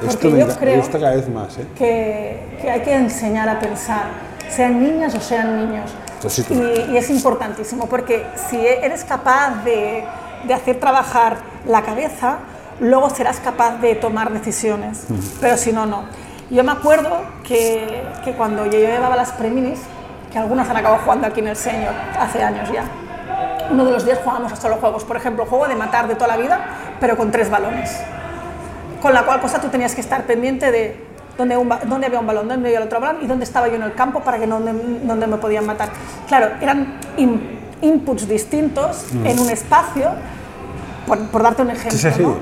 [0.00, 1.58] esto Porque me, yo creo cada vez más.
[1.58, 1.66] ¿eh?
[1.76, 4.04] que, que hay que enseñar a pensar,
[4.48, 5.90] sean niñas o sean niños.
[6.20, 6.44] Pues sí.
[6.50, 10.04] Y, y es importantísimo porque si eres capaz de,
[10.46, 12.38] de hacer trabajar la cabeza,
[12.80, 15.06] luego serás capaz de tomar decisiones,
[15.40, 16.04] pero si no, no.
[16.50, 19.80] Yo me acuerdo que, que cuando yo llevaba las preminis,
[20.30, 22.84] que algunas han acabado jugando aquí en el Señor hace años ya,
[23.70, 26.28] uno de los días jugábamos a solo juegos, por ejemplo, juego de matar de toda
[26.28, 26.60] la vida,
[27.00, 28.00] pero con tres balones
[29.00, 30.96] con la cual cosa tú tenías que estar pendiente de
[31.36, 33.74] dónde, un dónde había un balón, dónde había el otro balón y dónde estaba yo
[33.74, 35.88] en el campo para que no dónde, me podían matar.
[36.28, 40.10] Claro, eran in- inputs distintos en un espacio,
[41.04, 41.98] por, por darte un ejemplo.
[41.98, 42.22] Sí, sí, sí.
[42.22, 42.36] ¿no?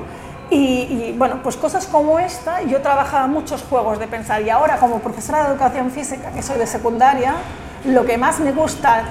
[0.51, 4.77] Y, y, bueno, pues cosas como esta, yo trabajaba muchos juegos de pensar y ahora
[4.77, 7.33] como profesora de educación física, que soy de secundaria,
[7.85, 9.03] lo que más me gusta,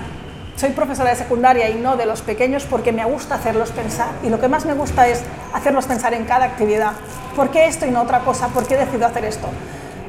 [0.61, 4.29] soy profesora de secundaria y no de los pequeños porque me gusta hacerlos pensar y
[4.29, 5.23] lo que más me gusta es
[5.55, 6.93] hacerlos pensar en cada actividad.
[7.35, 8.49] ¿Por qué esto y no otra cosa?
[8.49, 9.49] ¿Por qué decido hacer esto?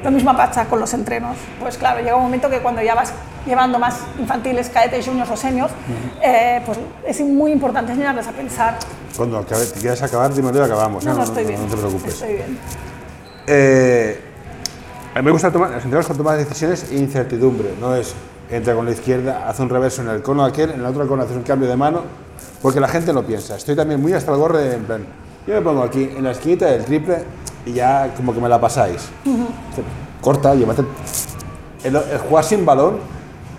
[0.04, 1.38] Lo mismo pasa con los entrenos.
[1.58, 3.14] Pues claro, llega un momento que cuando ya vas
[3.46, 5.72] llevando más infantiles, cadetes, juniors o seniors,
[6.22, 8.76] eh, pues es muy importante enseñarles a pensar.
[9.16, 11.02] Cuando acabe- te quieras acabar, dímelo y acabamos.
[11.04, 11.62] No, no, estoy bien.
[11.62, 12.14] no te preocupes.
[12.14, 12.58] Estoy bien.
[13.46, 14.20] Eh,
[15.14, 17.70] a mí me gusta tomar, entrenadores con tomar decisiones e incertidumbre.
[17.80, 18.14] No es
[18.56, 21.22] entra con la izquierda, hace un reverso en el cono aquel, en el otro cono
[21.22, 22.02] hace un cambio de mano,
[22.60, 23.56] porque la gente lo piensa.
[23.56, 25.06] Estoy también muy hasta el gorro de, en plan,
[25.46, 27.24] yo me pongo aquí en la esquinita del triple
[27.66, 29.08] y ya como que me la pasáis.
[30.20, 30.84] Corta, llévate.
[31.82, 32.98] El, el jugar sin balón,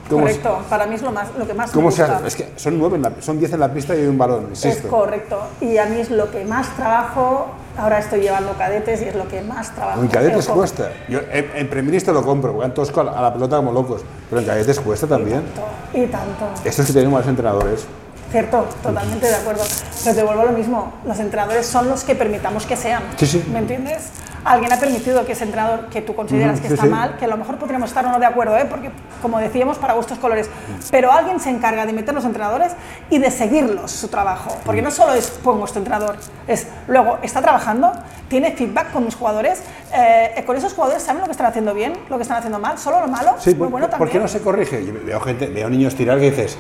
[0.10, 2.22] ¿cómo, se- Correcto, para mí es lo, más, lo que más cómo me gusta.
[2.26, 4.50] Es que son nueve, en la- son diez en la pista y hay un balón,
[4.54, 5.40] Es correcto.
[5.60, 7.48] Y a mí es lo que más trabajo.
[7.78, 10.02] Ahora estoy llevando cadetes y es lo que más trabajo.
[10.02, 10.92] En cadetes cuesta.
[11.10, 14.02] Yo en, en Premierista lo compro, porque van todos con- a la pelota como locos,
[14.30, 15.42] pero en cadetes cuesta también.
[15.44, 16.46] tanto, Y tanto.
[16.64, 17.86] Esto es que tenemos más entrenadores.
[18.32, 19.64] Cierto, totalmente de acuerdo.
[20.04, 20.94] Pero te vuelvo a lo mismo.
[21.06, 23.04] Los entrenadores son los que permitamos que sean.
[23.18, 23.44] Sí, sí.
[23.52, 24.04] ¿Me entiendes?
[24.46, 26.90] Alguien ha permitido que ese entrenador que tú consideras que sí, está sí.
[26.92, 28.66] mal, que a lo mejor podríamos estar o no de acuerdo, ¿eh?
[28.70, 30.50] porque como decíamos, para gustos colores,
[30.92, 32.74] pero alguien se encarga de meter los entrenadores
[33.10, 34.58] y de seguirlos su trabajo.
[34.66, 36.18] Porque no solo es pongo este entrenador,
[36.48, 37.92] es luego está trabajando,
[38.28, 39.62] tiene feedback con mis jugadores,
[39.94, 42.78] eh, con esos jugadores saben lo que están haciendo bien, lo que están haciendo mal,
[42.78, 44.12] solo lo malo, Sí, muy ¿por, bueno por también.
[44.12, 44.86] qué no se corrige?
[44.86, 46.58] Yo veo gente, veo niños tirar que dices,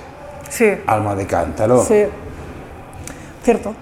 [0.49, 0.69] Sí.
[0.87, 1.83] alma de cántaro.
[1.83, 2.03] Sí,
[3.43, 3.73] cierto.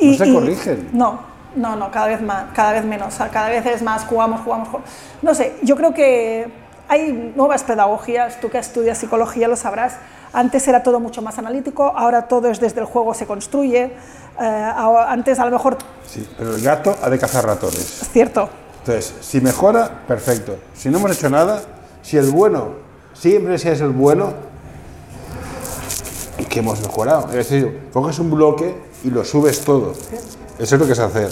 [0.00, 0.88] No se corrigen.
[0.92, 1.20] No,
[1.56, 4.40] no, no, cada vez más, cada vez menos, o sea, cada vez es más, jugamos,
[4.42, 4.90] jugamos, jugamos.
[5.22, 6.50] No sé, yo creo que
[6.88, 9.96] hay nuevas pedagogías, tú que estudias psicología lo sabrás.
[10.32, 13.92] Antes era todo mucho más analítico, ahora todo es desde el juego se construye.
[14.40, 14.72] Eh,
[15.08, 18.02] antes a lo mejor, Sí, pero el gato ha de cazar ratones.
[18.02, 18.48] es cierto,
[18.80, 20.56] Entonces, si mejora, perfecto.
[20.74, 21.60] Si no hemos hecho nada,
[22.02, 22.68] si el bueno,
[23.12, 24.32] siempre si es el bueno,
[26.48, 27.26] que hemos mejorado.
[27.28, 28.74] Es decir, coges un bloque
[29.04, 29.92] y lo subes todo.
[30.58, 31.30] Eso es lo que es hacer.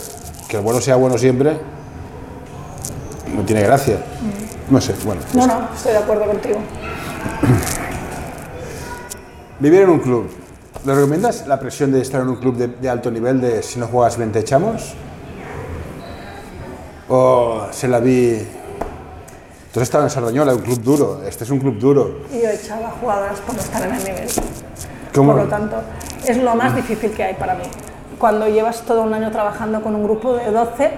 [0.48, 1.58] Que el bueno sea bueno siempre,
[3.34, 3.98] no tiene gracia.
[4.70, 5.20] No sé, bueno.
[5.34, 6.58] No, no, estoy de acuerdo contigo.
[9.60, 10.30] Vivir en un club.
[10.84, 13.80] ¿Le recomiendas la presión de estar en un club de, de alto nivel de si
[13.80, 14.94] no juegas bien te echamos?
[17.08, 18.46] ¿O se la vi...
[19.72, 21.22] Tú has estado en Sardañola, un club duro.
[21.26, 22.20] Este es un club duro.
[22.32, 24.28] Y yo echaba jugadoras por no estar en el nivel.
[25.14, 25.32] ¿Cómo?
[25.32, 25.76] Por lo tanto,
[26.26, 27.64] es lo más difícil que hay para mí.
[28.18, 30.90] Cuando llevas todo un año trabajando con un grupo de 12,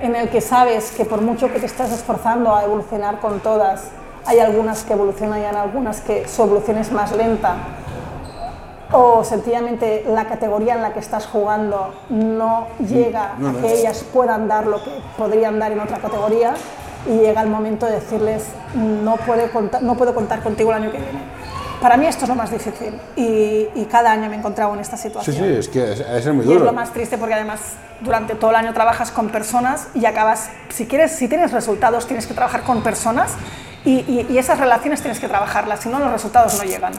[0.00, 3.90] en el que sabes que por mucho que te estás esforzando a evolucionar con todas,
[4.26, 7.56] hay algunas que evolucionan y hay algunas que su evolución es más lenta,
[8.92, 14.04] o sencillamente la categoría en la que estás jugando no llega No, a que ellas
[14.12, 16.54] puedan dar lo que podrían dar en otra categoría
[17.06, 18.44] y llega el momento de decirles
[18.74, 21.20] no, puede contar, no puedo contar contigo el año que viene.
[21.82, 24.80] Para mí esto es lo más difícil y, y cada año me he encontrado en
[24.80, 25.36] esta Sí, situación.
[25.36, 26.64] sí, es que es, es muy Y es duro.
[26.66, 27.60] lo más triste porque además
[28.00, 32.26] durante todo el año trabajas con personas y acabas, si quieres, si tienes resultados tienes
[32.28, 33.32] que trabajar con personas
[33.84, 36.92] y, y- y esas relaciones tienes que trabajarlas, si no los resultados no llegan.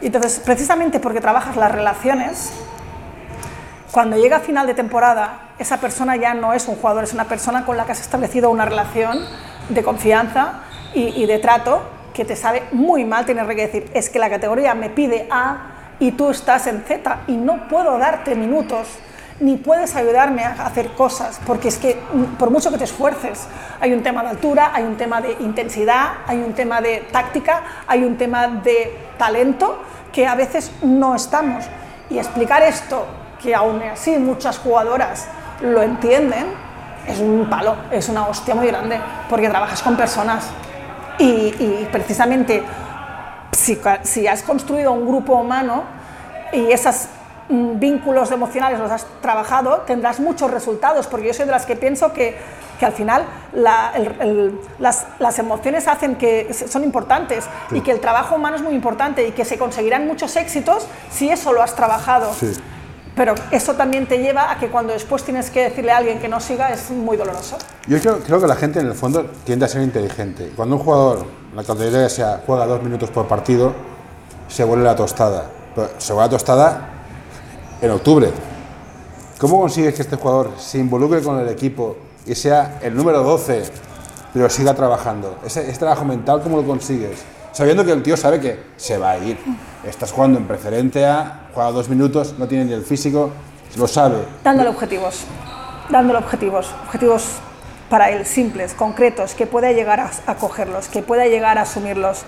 [0.00, 2.52] Y entonces, precisamente porque trabajas las relaciones,
[3.90, 7.24] cuando llega a final de temporada, esa persona ya no es un jugador, es una
[7.24, 9.18] persona con la que has establecido una relación
[9.68, 10.60] de confianza
[10.94, 11.82] y, y de trato
[12.14, 15.96] que te sabe muy mal tener que decir, es que la categoría me pide A
[15.98, 18.88] y tú estás en Z y no puedo darte minutos
[19.40, 23.48] ni puedes ayudarme a hacer cosas, porque es que mm, por mucho que te esfuerces,
[23.80, 27.62] hay un tema de altura, hay un tema de intensidad, hay un tema de táctica,
[27.86, 29.80] hay un tema de talento
[30.12, 31.64] que a veces no estamos.
[32.08, 33.06] Y explicar esto,
[33.42, 35.26] que aún así muchas jugadoras
[35.60, 36.46] lo entienden,
[37.06, 40.50] es un palo, es una hostia muy grande, porque trabajas con personas.
[41.18, 42.62] Y, y precisamente
[43.52, 45.84] si, has construido un grupo humano
[46.52, 47.06] y esos
[47.48, 51.76] mm, vínculos emocionales los has trabajado, tendrás muchos resultados, porque yo soy de las que
[51.76, 52.36] pienso que,
[52.80, 57.90] que al final la- el- el- las, las emociones hacen que son importantes y que
[57.92, 61.62] el trabajo humano es muy importante y que se conseguirán muchos éxitos si eso lo
[61.62, 62.32] has trabajado.
[62.34, 62.52] Sí.
[63.14, 66.28] Pero eso también te lleva a que cuando después tienes que decirle a alguien que
[66.28, 67.58] no siga es muy doloroso.
[67.86, 70.52] Yo creo, que la gente en el fondo tiende a ser inteligente.
[70.56, 73.74] Cuando un jugador, la categoría sea, juega dos minutos por partido,
[74.48, 75.50] se vuelve la tostada.
[75.98, 76.88] Se vuelve la tostada
[77.82, 78.30] en octubre.
[79.38, 83.64] ¿Cómo consigues que este jugador se involucre con el equipo y sea el número 12,
[84.32, 85.36] pero siga trabajando?
[85.44, 87.18] Ese, ese trabajo mental, ¿cómo lo consigues?
[87.52, 89.38] Sabiendo que el tío sabe que se va a ir.
[89.84, 93.30] Estás jugando en preferente A, juega dos minutos, no tiene ni el físico,
[93.76, 94.24] lo sabe.
[94.42, 95.24] Dándole objetivos,
[95.90, 97.24] dándole objetivos, objetivos
[97.90, 102.22] para él simples, concretos, que pueda llegar a, cogerlos, que pueda llegar a asumirlos,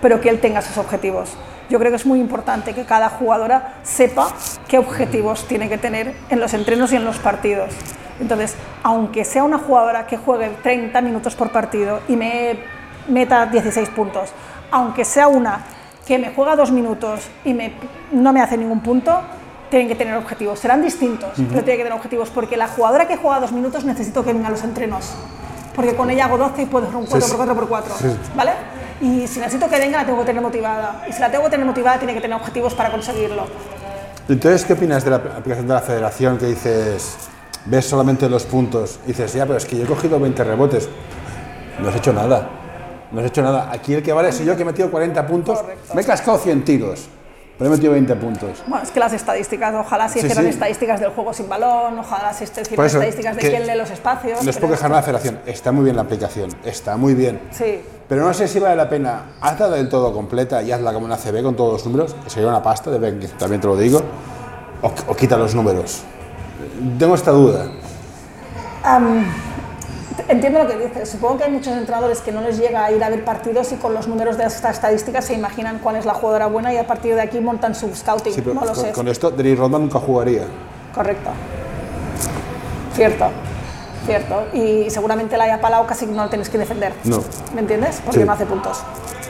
[0.00, 1.28] pero que él tenga esos objetivos.
[1.68, 4.28] Yo creo que es muy importante que cada jugadora sepa
[4.66, 7.68] qué objetivos tiene que tener en los entrenos y en los partidos.
[8.18, 12.58] Entonces, aunque sea una jugadora que juegue 30 minutos por partido y me
[13.08, 14.30] meta 16 puntos,
[14.74, 15.60] aunque sea una
[16.04, 17.72] que me juega dos minutos y me,
[18.10, 19.20] no me hace ningún punto,
[19.70, 20.58] tienen que tener objetivos.
[20.58, 24.24] Serán distintos, pero tienen que tener objetivos, porque la jugadora que juega dos minutos necesito
[24.24, 25.12] que venga a los entrenos,
[25.76, 28.52] porque con ella hago 12 y puedo hacer un 4x4x4, ¿vale?
[29.00, 31.04] Y si necesito que venga, la tengo que tener motivada.
[31.08, 33.46] Y si la tengo que tener motivada, tiene que tener objetivos para conseguirlo.
[34.28, 37.16] Entonces, ¿qué opinas de la aplicación de la federación que dices,
[37.66, 38.98] ves solamente los puntos?
[39.04, 40.88] Y dices, ya, pero es que yo he cogido 20 rebotes.
[41.80, 42.63] No has hecho nada.
[43.14, 43.70] No has hecho nada.
[43.72, 45.60] Aquí el que vale soy yo que he metido 40 puntos.
[45.60, 45.94] Correcto.
[45.94, 47.06] Me he cascado 100 tiros,
[47.56, 48.62] pero he metido 20 puntos.
[48.66, 50.50] Bueno, es que las estadísticas, ojalá se Sí, hicieran sí.
[50.50, 54.42] estadísticas del juego sin balón, ojalá se hicieran eso, estadísticas de quién lee los espacios.
[54.42, 55.38] No es pero por quejarme a la federación.
[55.46, 56.50] Está muy bien la aplicación.
[56.64, 57.40] Está muy bien.
[57.52, 59.26] Sí, Pero no sé si vale la pena.
[59.40, 62.48] Hazla del todo completa y hazla como una CB con todos los números, que sería
[62.48, 64.02] una pasta, de Ben, que también te lo digo.
[64.82, 66.02] O, o quita los números.
[66.98, 67.66] Tengo esta duda.
[70.28, 71.08] Entiendo lo que dices.
[71.10, 73.76] Supongo que hay muchos entrenadores que no les llega a ir a ver partidos y
[73.76, 76.86] con los números de estas estadísticas se imaginan cuál es la jugadora buena y a
[76.86, 78.32] partir de aquí montan su scouting.
[78.32, 78.92] Sí, pero no lo con, sé.
[78.92, 80.44] con esto, Dennis Rodman nunca jugaría.
[80.94, 81.30] Correcto.
[82.94, 83.26] Cierto.
[84.06, 84.44] Cierto.
[84.52, 86.92] Y seguramente la haya Palau casi no lo tienes que defender.
[87.04, 87.22] No.
[87.54, 88.00] ¿Me entiendes?
[88.04, 88.26] Porque Sí.
[88.26, 88.82] no hace puntos.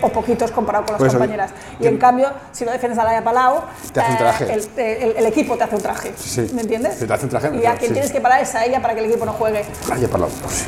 [0.02, 1.50] O poquitos comparado con las Por eso, compañeras.
[1.78, 4.52] Y que- en cambio, si no defiendes a Laia Palau, Te hace un eh, traje.
[4.54, 6.14] el, el- el equipo te hace un traje.
[6.16, 6.50] Sí.
[6.54, 6.96] ¿Me entiendes?
[6.98, 7.92] Sí, te hace un traje, Y a quien sí.
[7.94, 9.64] tienes que parar es a ella para que el equipo no juegue.
[9.88, 10.66] Vaya por la sí.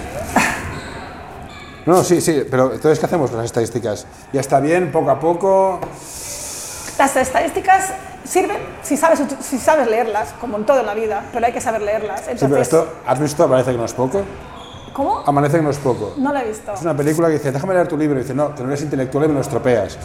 [1.87, 4.07] No, sí, sí, pero entonces, ¿qué hacemos con las estadísticas?
[4.33, 5.79] Ya está bien, poco a poco.
[6.99, 7.91] Las estadísticas
[8.25, 11.61] sirven si sabes, si sabes leerlas, como en todo en la vida, pero hay que
[11.61, 12.21] saber leerlas.
[12.23, 14.23] Sí, Entonces, pero esto, ¿has visto Amanece que no es poco?
[14.97, 15.23] ¿Cómo?
[15.27, 16.15] Amanece que no es poco.
[16.17, 16.73] No lo he visto.
[16.73, 18.19] Es una película que dice, déjame leer tu libro.
[18.19, 19.99] Y dice, no, que no eres intelectual y me lo estropeas.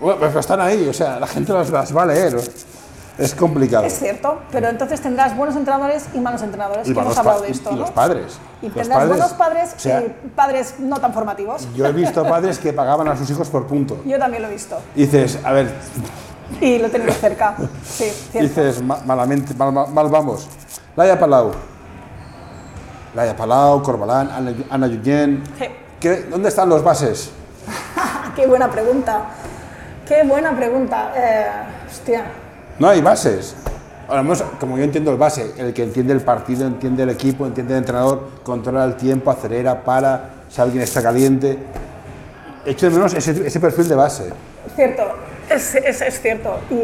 [0.00, 2.36] Bueno, pero están ahí, o sea, la gente las, las va a leer.
[3.18, 3.84] Es complicado.
[3.86, 6.86] Es cierto, pero entonces tendrás buenos entrenadores y malos entrenadores.
[6.86, 7.80] Y, que hemos hablado de y- esto, y ¿no?
[7.80, 8.38] los padres.
[8.62, 11.66] Y Los tendrás buenos padres o sea, y padres no tan formativos.
[11.74, 13.96] Yo he visto padres que pagaban a sus hijos por punto.
[14.04, 14.76] Yo también lo he visto.
[14.94, 15.72] Y dices, a ver,
[16.60, 17.56] Y lo tenido cerca.
[17.84, 18.38] Sí, cierto.
[18.48, 20.46] dices, "Ma- malamente, mal, mal- mal vamos.
[20.94, 21.52] Laia Palau.
[23.16, 24.28] Laia Palau, Corbalán,
[24.70, 25.42] Ana, Yuyen.
[25.58, 25.64] Sí.
[25.98, 27.30] ¿Qué- ¿Dónde están los bases?
[28.36, 29.22] Qué buena pregunta.
[30.06, 31.12] Qué buena pregunta.
[31.16, 31.46] Eh,
[31.90, 32.24] hostia.
[32.78, 33.56] No hay bases.
[34.06, 34.22] Ahora,
[34.60, 37.78] como yo entiendo el base, el que entiende el partido, entiende el equipo, entiende el
[37.78, 41.58] entrenador, controla el tiempo, acelera, para, sabe quién está caliente.
[42.66, 44.30] Echo de menos ese, ese perfil de base.
[44.76, 45.02] Cierto,
[45.48, 46.58] es, es, es cierto.
[46.70, 46.74] Y,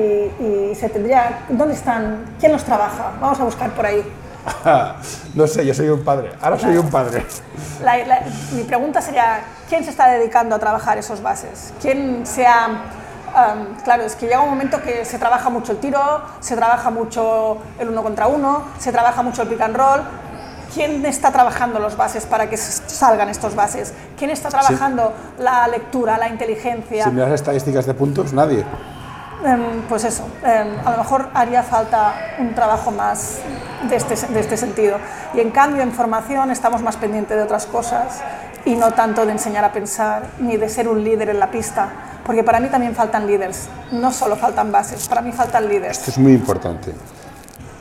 [0.45, 1.45] y se tendría.
[1.51, 2.25] ¿Dónde están?
[2.41, 3.13] ¿Quién los trabaja?
[3.21, 4.03] Vamos a buscar por ahí.
[5.35, 6.33] no sé, yo soy un padre.
[6.41, 7.25] Ahora soy un padre.
[7.83, 8.23] La- la-
[8.53, 11.73] mi pregunta sería: ¿quién se está dedicando a trabajar esos bases?
[11.81, 12.69] ¿Quién se ha.?
[13.35, 16.01] am, claro, es que llega un momento que se trabaja mucho el tiro,
[16.41, 20.01] se trabaja mucho el uno contra uno, se trabaja mucho el pick and roll.
[20.75, 23.93] ¿Quién está trabajando los bases para que salgan estos bases?
[24.19, 27.05] ¿Quién está trabajando la lectura, la inteligencia?
[27.05, 28.65] Si miras estadísticas de puntos, nadie.
[29.45, 33.39] Em, pues eso, em, a lo mejor haría falta un trabajo más
[33.89, 34.99] de este, de este sentido.
[35.35, 38.21] Y en cambio, en formación estamos más pendientes de otras cosas
[38.65, 41.89] y no tanto de enseñar a pensar ni de ser un líder en la pista.
[42.25, 45.99] Porque para mí también faltan líderes, no solo faltan bases, para mí faltan líderes.
[45.99, 46.95] Esto es muy importante.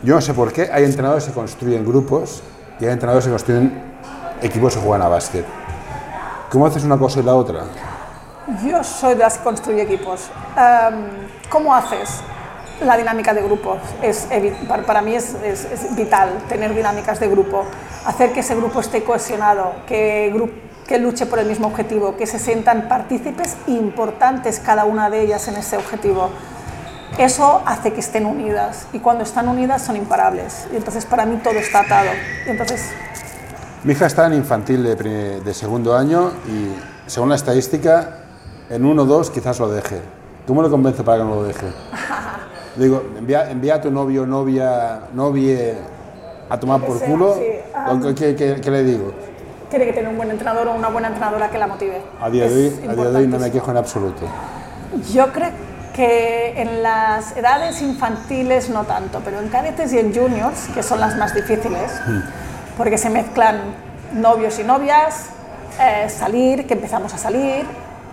[0.01, 2.41] Yo no sé por qué hay entrenadores que construyen grupos
[2.79, 3.83] y hay entrenadores que construyen
[4.41, 5.45] equipos que juegan a básquet.
[6.49, 7.65] ¿Cómo haces una cosa y la otra?
[8.59, 10.29] Yo soy de las que construye equipos.
[10.57, 11.05] Em,
[11.49, 12.21] ¿Cómo haces?
[12.81, 14.27] La dinámica de grupo es
[14.85, 15.35] para, mí es,
[15.95, 17.63] vital tener dinámicas de grupo,
[18.05, 20.33] hacer que ese grupo esté cohesionado, que,
[20.99, 25.55] luche por el mismo objetivo, que se sientan partícipes importantes cada una de ellas en
[25.55, 26.29] ese objetivo.
[27.17, 30.67] Eso hace que estén unidas y cuando están unidas son imparables.
[30.73, 32.09] Y entonces para mí todo está atado.
[32.45, 32.89] Entonces
[33.83, 36.73] Mi hija está en infantil de segundo año y
[37.07, 38.21] según la estadística,
[38.71, 39.99] en uno o dos quizás lo deje.
[40.47, 41.67] ¿Cómo le convence para que no lo deje?
[42.75, 45.75] Digo, envía, envía a tu novio, novia, novie
[46.49, 47.35] a tomar por sea, culo.
[47.35, 47.43] sí,
[47.75, 47.93] ah.
[47.93, 49.11] ¿O ¿Qué, qué- qué le digo?
[49.69, 52.01] tiene que tener un buen entrenador o una buena entrenadora que la motive.
[52.19, 54.25] A día, de hoy, a día de hoy no me quejo en absoluto.
[55.13, 55.49] Yo creo
[55.95, 60.99] que en las edades infantiles no tanto, pero en cadetes y en juniors, que son
[60.99, 61.89] las más difíciles,
[62.77, 63.61] porque se mezclan
[64.13, 65.27] novios y novias,
[65.79, 67.65] eh, salir, que empezamos a salir,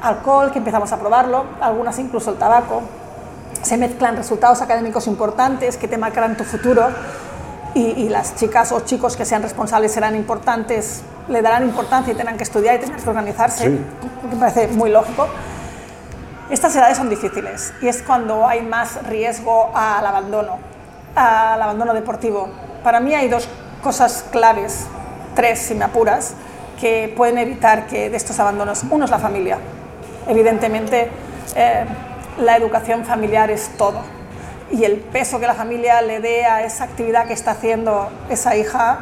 [0.03, 2.83] alcohol, que empezamos a probarlo, algunas incluso el tabaco,
[3.63, 6.89] se mezclan resultados académicos importantes que te marcarán tu futuro
[7.75, 12.17] y, y las chicas o chicos que sean responsables serán importantes, le darán importancia y
[12.17, 13.81] tendrán que estudiar y tendrán que organizarse, Sí.
[14.23, 15.27] que me parece muy lógico.
[16.51, 20.57] Estas edades son difíciles y es cuando hay más riesgo al abandono,
[21.15, 22.49] al abandono deportivo.
[22.83, 23.47] Para mí hay dos
[23.83, 24.87] cosas claves,
[25.35, 26.33] tres si me apuras,
[26.81, 28.83] que pueden evitar que de estos abandonos.
[28.89, 29.59] Uno es la familia.
[30.29, 31.09] Evidentemente,
[31.57, 31.85] eh,
[32.39, 34.01] la educación familiar es todo
[34.71, 38.55] y el peso que la familia le dé a esa actividad que está haciendo esa
[38.57, 39.01] hija,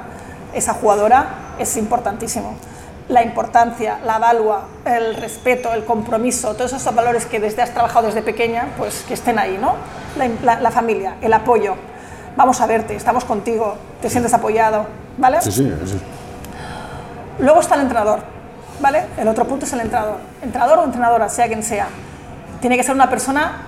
[0.55, 1.27] esa jugadora,
[1.59, 2.55] es importantísimo.
[3.09, 8.07] La importancia, la valua, el respeto, el compromiso, todos esos valores que desde has trabajado
[8.07, 9.75] desde pequeña, pues que estén ahí, ¿no?
[10.17, 11.75] La, la- la familia, el apoyo.
[12.37, 14.87] Vamos a verte, estamos contigo, te sientes apoyado,
[15.19, 15.41] ¿vale?
[15.41, 16.01] Sí, sí, sí.
[17.39, 18.21] Luego está el entrenador,
[18.81, 19.05] ¿vale?
[19.17, 20.19] El otro punto es el entrenador.
[20.43, 21.89] Entrenador o entrenadora, sea quien sea.
[22.61, 23.63] Tiene que ser una persona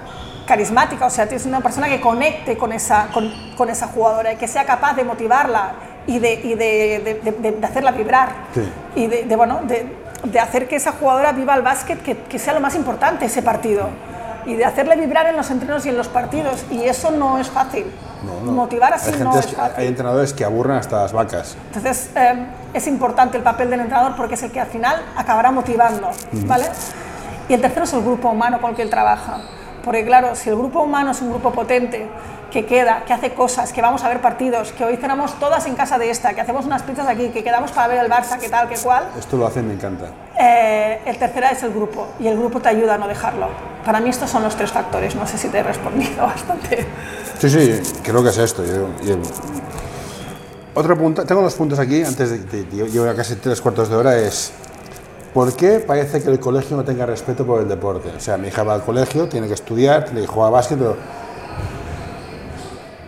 [0.46, 3.86] carismática, o sea, tiene que ser una persona que conecte con esa, con, con esa
[3.88, 5.72] jugadora y que sea capaz de motivarla
[6.06, 7.20] y de, y de,
[7.60, 8.30] de- hacerla vibrar.
[8.54, 8.72] Sí.
[8.96, 9.86] Y de, de, bueno, de,
[10.24, 13.42] de hacer que esa jugadora viva el básquet, que, que sea lo más importante ese
[13.42, 13.88] partido.
[14.48, 16.64] Y de hacerle vibrar en los entrenos y en los partidos.
[16.70, 17.84] Y eso no es fácil.
[18.24, 18.52] No, no.
[18.52, 19.74] Motivar así hay, no es fácil.
[19.76, 21.56] hay entrenadores que aburren hasta las vacas.
[21.66, 25.52] Entonces, eh, es importante el papel del entrenador porque es el que al final acabará
[25.52, 26.10] motivando,
[26.46, 26.64] ¿vale?
[27.48, 29.38] Y el tercero es el grupo humano con el que él trabaja.
[29.84, 32.08] Porque claro, si el grupo humano es un grupo potente,
[32.50, 35.74] que queda, que hace cosas, que vamos a ver partidos, que hoy cenamos todas en
[35.74, 38.48] casa de esta, que hacemos unas pizzas aquí, que quedamos para ver el Barça, que
[38.48, 40.06] tal, que cual, Esto lo hacen, me encanta.
[40.38, 43.48] eh, el tercero es el grupo y el grupo te ayuda a no dejarlo.
[43.84, 46.86] Para mí estos son los tres factores, no sé si te he respondido bastante.
[47.38, 48.64] Sí, sí, creo que es esto.
[48.64, 49.18] Yo- yo-
[50.74, 53.96] Otro punto, tengo dos puntos aquí, antes de, de- de- llevo casi tres cuartos de
[53.96, 54.52] hora, es
[55.34, 58.10] ¿por qué parece que el colegio no tenga respeto por el deporte?
[58.16, 60.96] O sea, mi hija va al colegio, tiene que estudiar, que jugar a básquet, pero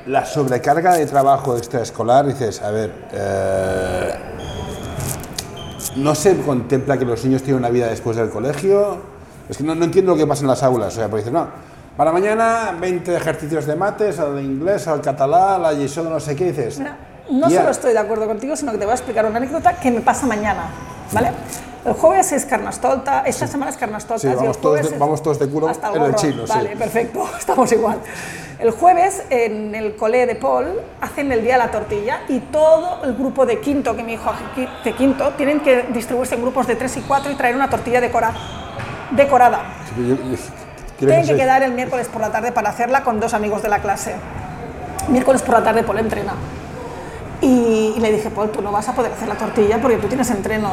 [0.06, 4.14] la sobrecarga de trabajo extraescolar, dices, a ver, eh,
[5.96, 8.98] no se contempla que los niños tienen una vida después del colegio,
[9.48, 10.92] Es que no, no entiendo lo que pasa en las aulas.
[10.92, 11.48] O sea, porque dicen, no,
[11.96, 16.52] para mañana 20 ejercicios de mates, al inglés, al catalán, lliçó de no sé qué,
[16.52, 16.78] dices...
[16.78, 16.96] Mira,
[17.30, 19.74] no "Tía, solo estoy de acuerdo contigo, sino que te voy a explicar una anécdota
[19.74, 20.68] que me pasa mañana,
[21.12, 21.32] ¿vale?
[21.84, 24.20] El jueves es Carnestolta, esta semana es Carnestolta.
[24.20, 26.46] Sí, y el vamos todos de- es- vamos todos de culo hasta en el chino,
[26.46, 26.52] sí.
[26.54, 27.98] Vale, perfecto, estamos igual.
[28.58, 30.66] El jueves en el cole de Paul
[31.00, 34.30] hacen el día de la tortilla y todo el grupo de quinto, que mi hijo
[34.84, 38.00] de quinto, tienen que distribuirse en grupos de tres y cuatro y traer una tortilla
[38.00, 38.34] decorada.
[39.12, 39.62] decorada.
[39.96, 40.38] yo- yo- ¿quieres
[40.98, 43.78] Tienen que quedar el miércoles por la tarde para hacerla con dos amigos de la
[43.80, 44.14] clase.
[45.08, 46.34] Miércoles por la tarde Paul entrena.
[47.40, 50.06] Y, y le dije, Paul, tú no vas a poder hacer la tortilla porque tú
[50.08, 50.72] tienes entreno.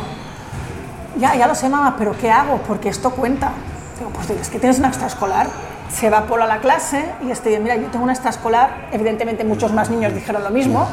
[1.20, 2.58] Ya, ya lo sé, mamá, pero ¿qué hago?
[2.68, 3.52] Porque esto cuenta.
[3.98, 5.48] Digo, pues es que tienes una extraescolar.
[5.92, 8.90] Se va Paul a la clase y este, mira, yo tengo una extraescolar.
[8.92, 10.88] Evidentemente muchos más niños dijeron lo mismo.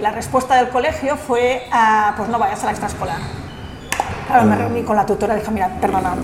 [0.00, 3.16] La respuesta del colegio fue, ah, pues no vayas a la extraescolar.
[4.28, 6.14] Claro, me reuní con la tutora y dije, mira, perdona,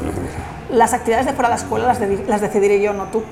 [0.71, 3.23] las actividades de fuera de la escuela las, dedi- las decidiré yo, no tú.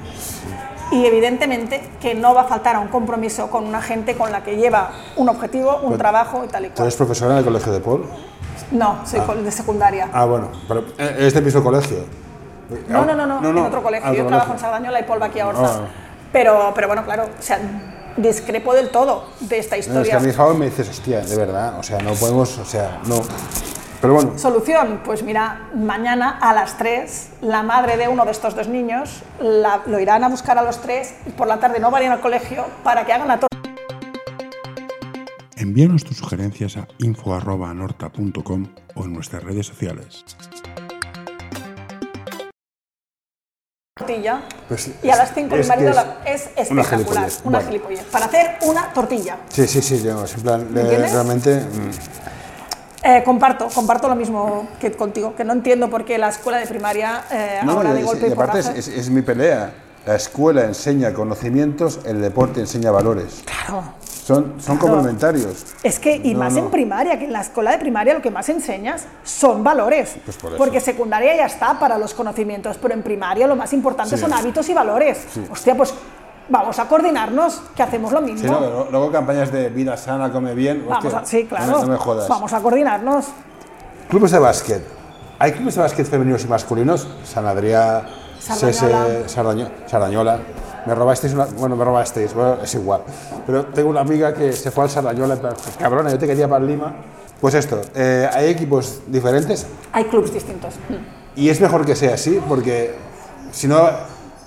[0.93, 4.43] Y evidentemente que no va a faltar a un compromiso con una gente con la
[4.43, 6.87] que lleva un objetivo, un trabajo y tal y ¿Tú cual.
[6.87, 8.07] eres profesora en el colegio de Paul?
[8.71, 10.09] No, soy col- de secundaria.
[10.13, 12.05] Ah, bueno, pero eh, es del mismo colegio.
[12.89, 14.09] No, no, no, no, en otro colegio.
[14.09, 14.59] Ah, Yo trabajo en.
[14.59, 15.65] Sardañola y Paul va aquí a Orza.
[15.65, 15.81] Ah.
[16.33, 17.59] Pero, pero bueno, claro, o sea,
[18.17, 20.17] discrepo del todo de esta No, es que historia.
[20.17, 23.17] a mi hija me dices, hostia, de verdad, o sea, no podemos, o sea, no.
[24.01, 28.55] Pero bueno, Solución, pues mira, mañana a las 3 la madre de uno de estos
[28.55, 31.91] dos niños la- lo irán a buscar a los tres y por la tarde no
[31.91, 33.39] vayan al colegio para que hagan la
[35.65, 40.25] Envíanos tus sugerencias a info.anorta.com o en nuestras redes sociales.
[43.95, 46.89] tortilla Pues y a las 5 mi marido la- es, una espectacular,
[47.25, 47.41] gilipollez.
[47.45, 47.71] una Bueno.
[47.71, 48.05] gilipollez.
[48.05, 49.37] Para hacer una tortilla.
[49.51, 51.91] sí, sí, sí, yo, en plan, eh, realmente, mm,
[53.03, 56.67] Eh, comparto, comparto lo mismo que contigo, que no entiendo por qué la escuela de
[56.67, 59.73] primaria eh, no, ahora y- de golpe y aparte es, porrazo- es- es mi pelea.
[60.07, 63.43] La escuela enseña conocimientos, el deporte enseña valores.
[63.45, 63.85] Claro.
[64.25, 64.95] Son, son Claro.
[64.95, 65.67] complementarios.
[65.83, 66.61] Es que, y No, más no.
[66.61, 70.17] en primaria, que en la escuela de primaria lo que más enseñas son valores.
[70.25, 70.59] Pues por eso.
[70.59, 74.23] Porque secundaria ya está para los conocimientos, pero en primaria lo más importante Sí.
[74.23, 75.27] son hábitos y valores.
[75.33, 75.45] Sí.
[75.51, 75.95] Hostia, pues
[76.49, 78.41] vamos a coordinarnos, que hacemos lo mismo.
[78.43, 80.85] Sí, no, pero luego campañas de vida sana, come bien.
[80.89, 81.67] Vamos hostia, a, sí, claro.
[81.67, 82.29] me- No, me jodas.
[82.29, 83.27] Vamos a coordinarnos.
[84.09, 84.83] Clubes de básquet.
[85.39, 87.09] ¿Hay clubes de básquet femeninos y masculinos?
[87.25, 88.03] San Adrià,
[88.39, 89.69] Sardañola.
[89.87, 90.39] Sardañola.
[90.87, 91.45] Me robasteis una.
[91.47, 93.03] Bueno, me robasteis, bueno, es igual.
[93.47, 96.49] Pero tengo una amiga que se fue al Sardañola, en plan, cabrona, yo te quería
[96.49, 96.93] para Lima.
[97.41, 100.75] Pues esto, eh, hay equipos diferentes Hay clubes distintos.
[101.37, 102.95] y es mejor que sea así, porque
[103.51, 103.77] si no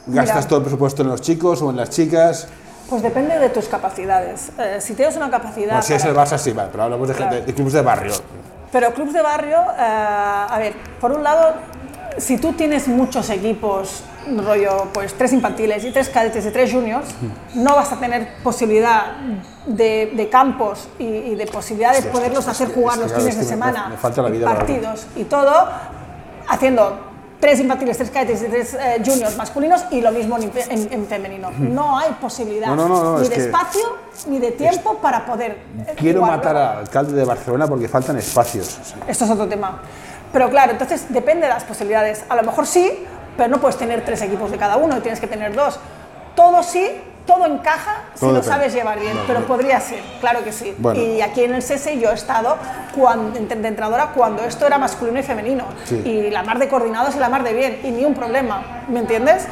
[0.07, 0.47] gastas Mira.
[0.47, 2.47] todo el presupuesto en los chicos o en las chicas.
[2.89, 4.51] Pues depende de tus capacidades.
[4.59, 5.67] Eh, si tienes una capacidad.
[5.71, 7.31] Bueno, si es el Barça, sí, vale, pero hablamos de, Claro.
[7.31, 8.13] gente- de clubes de barrio.
[8.71, 11.53] Pero clubs de barrio, eh, a ver, por un lado,
[12.17, 14.03] si tú tienes muchos equipos,
[14.45, 17.07] rollo, pues tres infantiles y tres cadetes y tres juniors,
[17.55, 19.13] no vas a tener posibilidad
[19.65, 23.87] de, de campos y, y de posibilidad de poderlos hacer jugar los fines de semana,
[23.89, 25.67] me falta la vida, la partidos y todo,
[26.47, 30.93] haciendo tres infantiles, tres cadetes y tres eh, juniors masculinos y lo mismo en, en-
[30.93, 31.51] en femenino.
[31.59, 33.81] No hay posibilidad No, no, no, ni de espacio
[34.27, 35.51] ni de tiempo para poder.
[35.87, 36.37] eh, Quiero jugarlo.
[36.37, 38.79] matar al alcalde de Barcelona porque faltan espacios.
[39.07, 39.81] Esto es otro tema.
[40.31, 42.23] Pero claro, entonces depende de las posibilidades.
[42.29, 43.05] A lo mejor sí,
[43.37, 45.79] pero no puedes tener tres equipos de cada uno, tienes que tener dos.
[46.35, 46.89] Todo sí,
[47.27, 48.55] todo encaja si Todo lo depende.
[48.55, 50.75] sabes llevar bien, pero podría ser, claro que sí.
[50.77, 50.99] Bueno.
[51.01, 52.57] Y aquí en el SESE yo he estado
[52.95, 55.63] cuando, de entrenadora cuando esto era masculino y femenino.
[55.85, 55.95] Sí.
[56.03, 58.99] Y la mar de coordinados y la mar de bien, y ni un problema, ¿me
[58.99, 59.47] entiendes?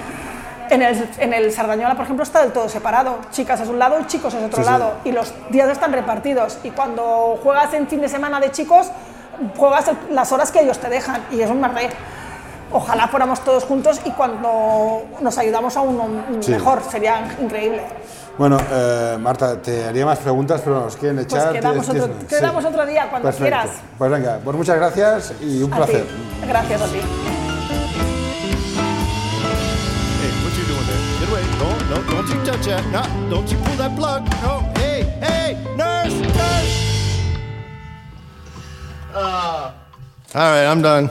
[0.69, 3.19] En el, en el Sardañola, por ejemplo, está del todo separado.
[3.31, 4.69] Chicas es un lado y chicos es otro Sí, sí.
[4.69, 4.93] lado.
[5.03, 6.59] Y los días están repartidos.
[6.63, 8.89] Y cuando juegas en fin de semana de chicos,
[9.57, 11.25] juegas el- las horas que ellos te dejan.
[11.29, 11.89] Y es un marré.
[12.73, 16.07] Ojalá fuéramos todos juntos y cuando nos ayudamos a uno
[16.39, 16.51] Sí.
[16.51, 17.83] mejor, sería increíble.
[18.37, 21.51] Bueno, eh, Marta, te haría más preguntas, pero nos quieren Pues echar.
[21.51, 22.69] quedamos, tienes- otro, tienes- quedamos sí.
[22.69, 23.43] otro día cuando Perfecto.
[23.43, 23.69] quieras.
[23.97, 26.03] Pues venga, pues muchas gracias y un A placer.
[26.05, 26.47] ti.
[26.47, 27.01] Gracias a ti.
[40.33, 41.09] All right, I'm done.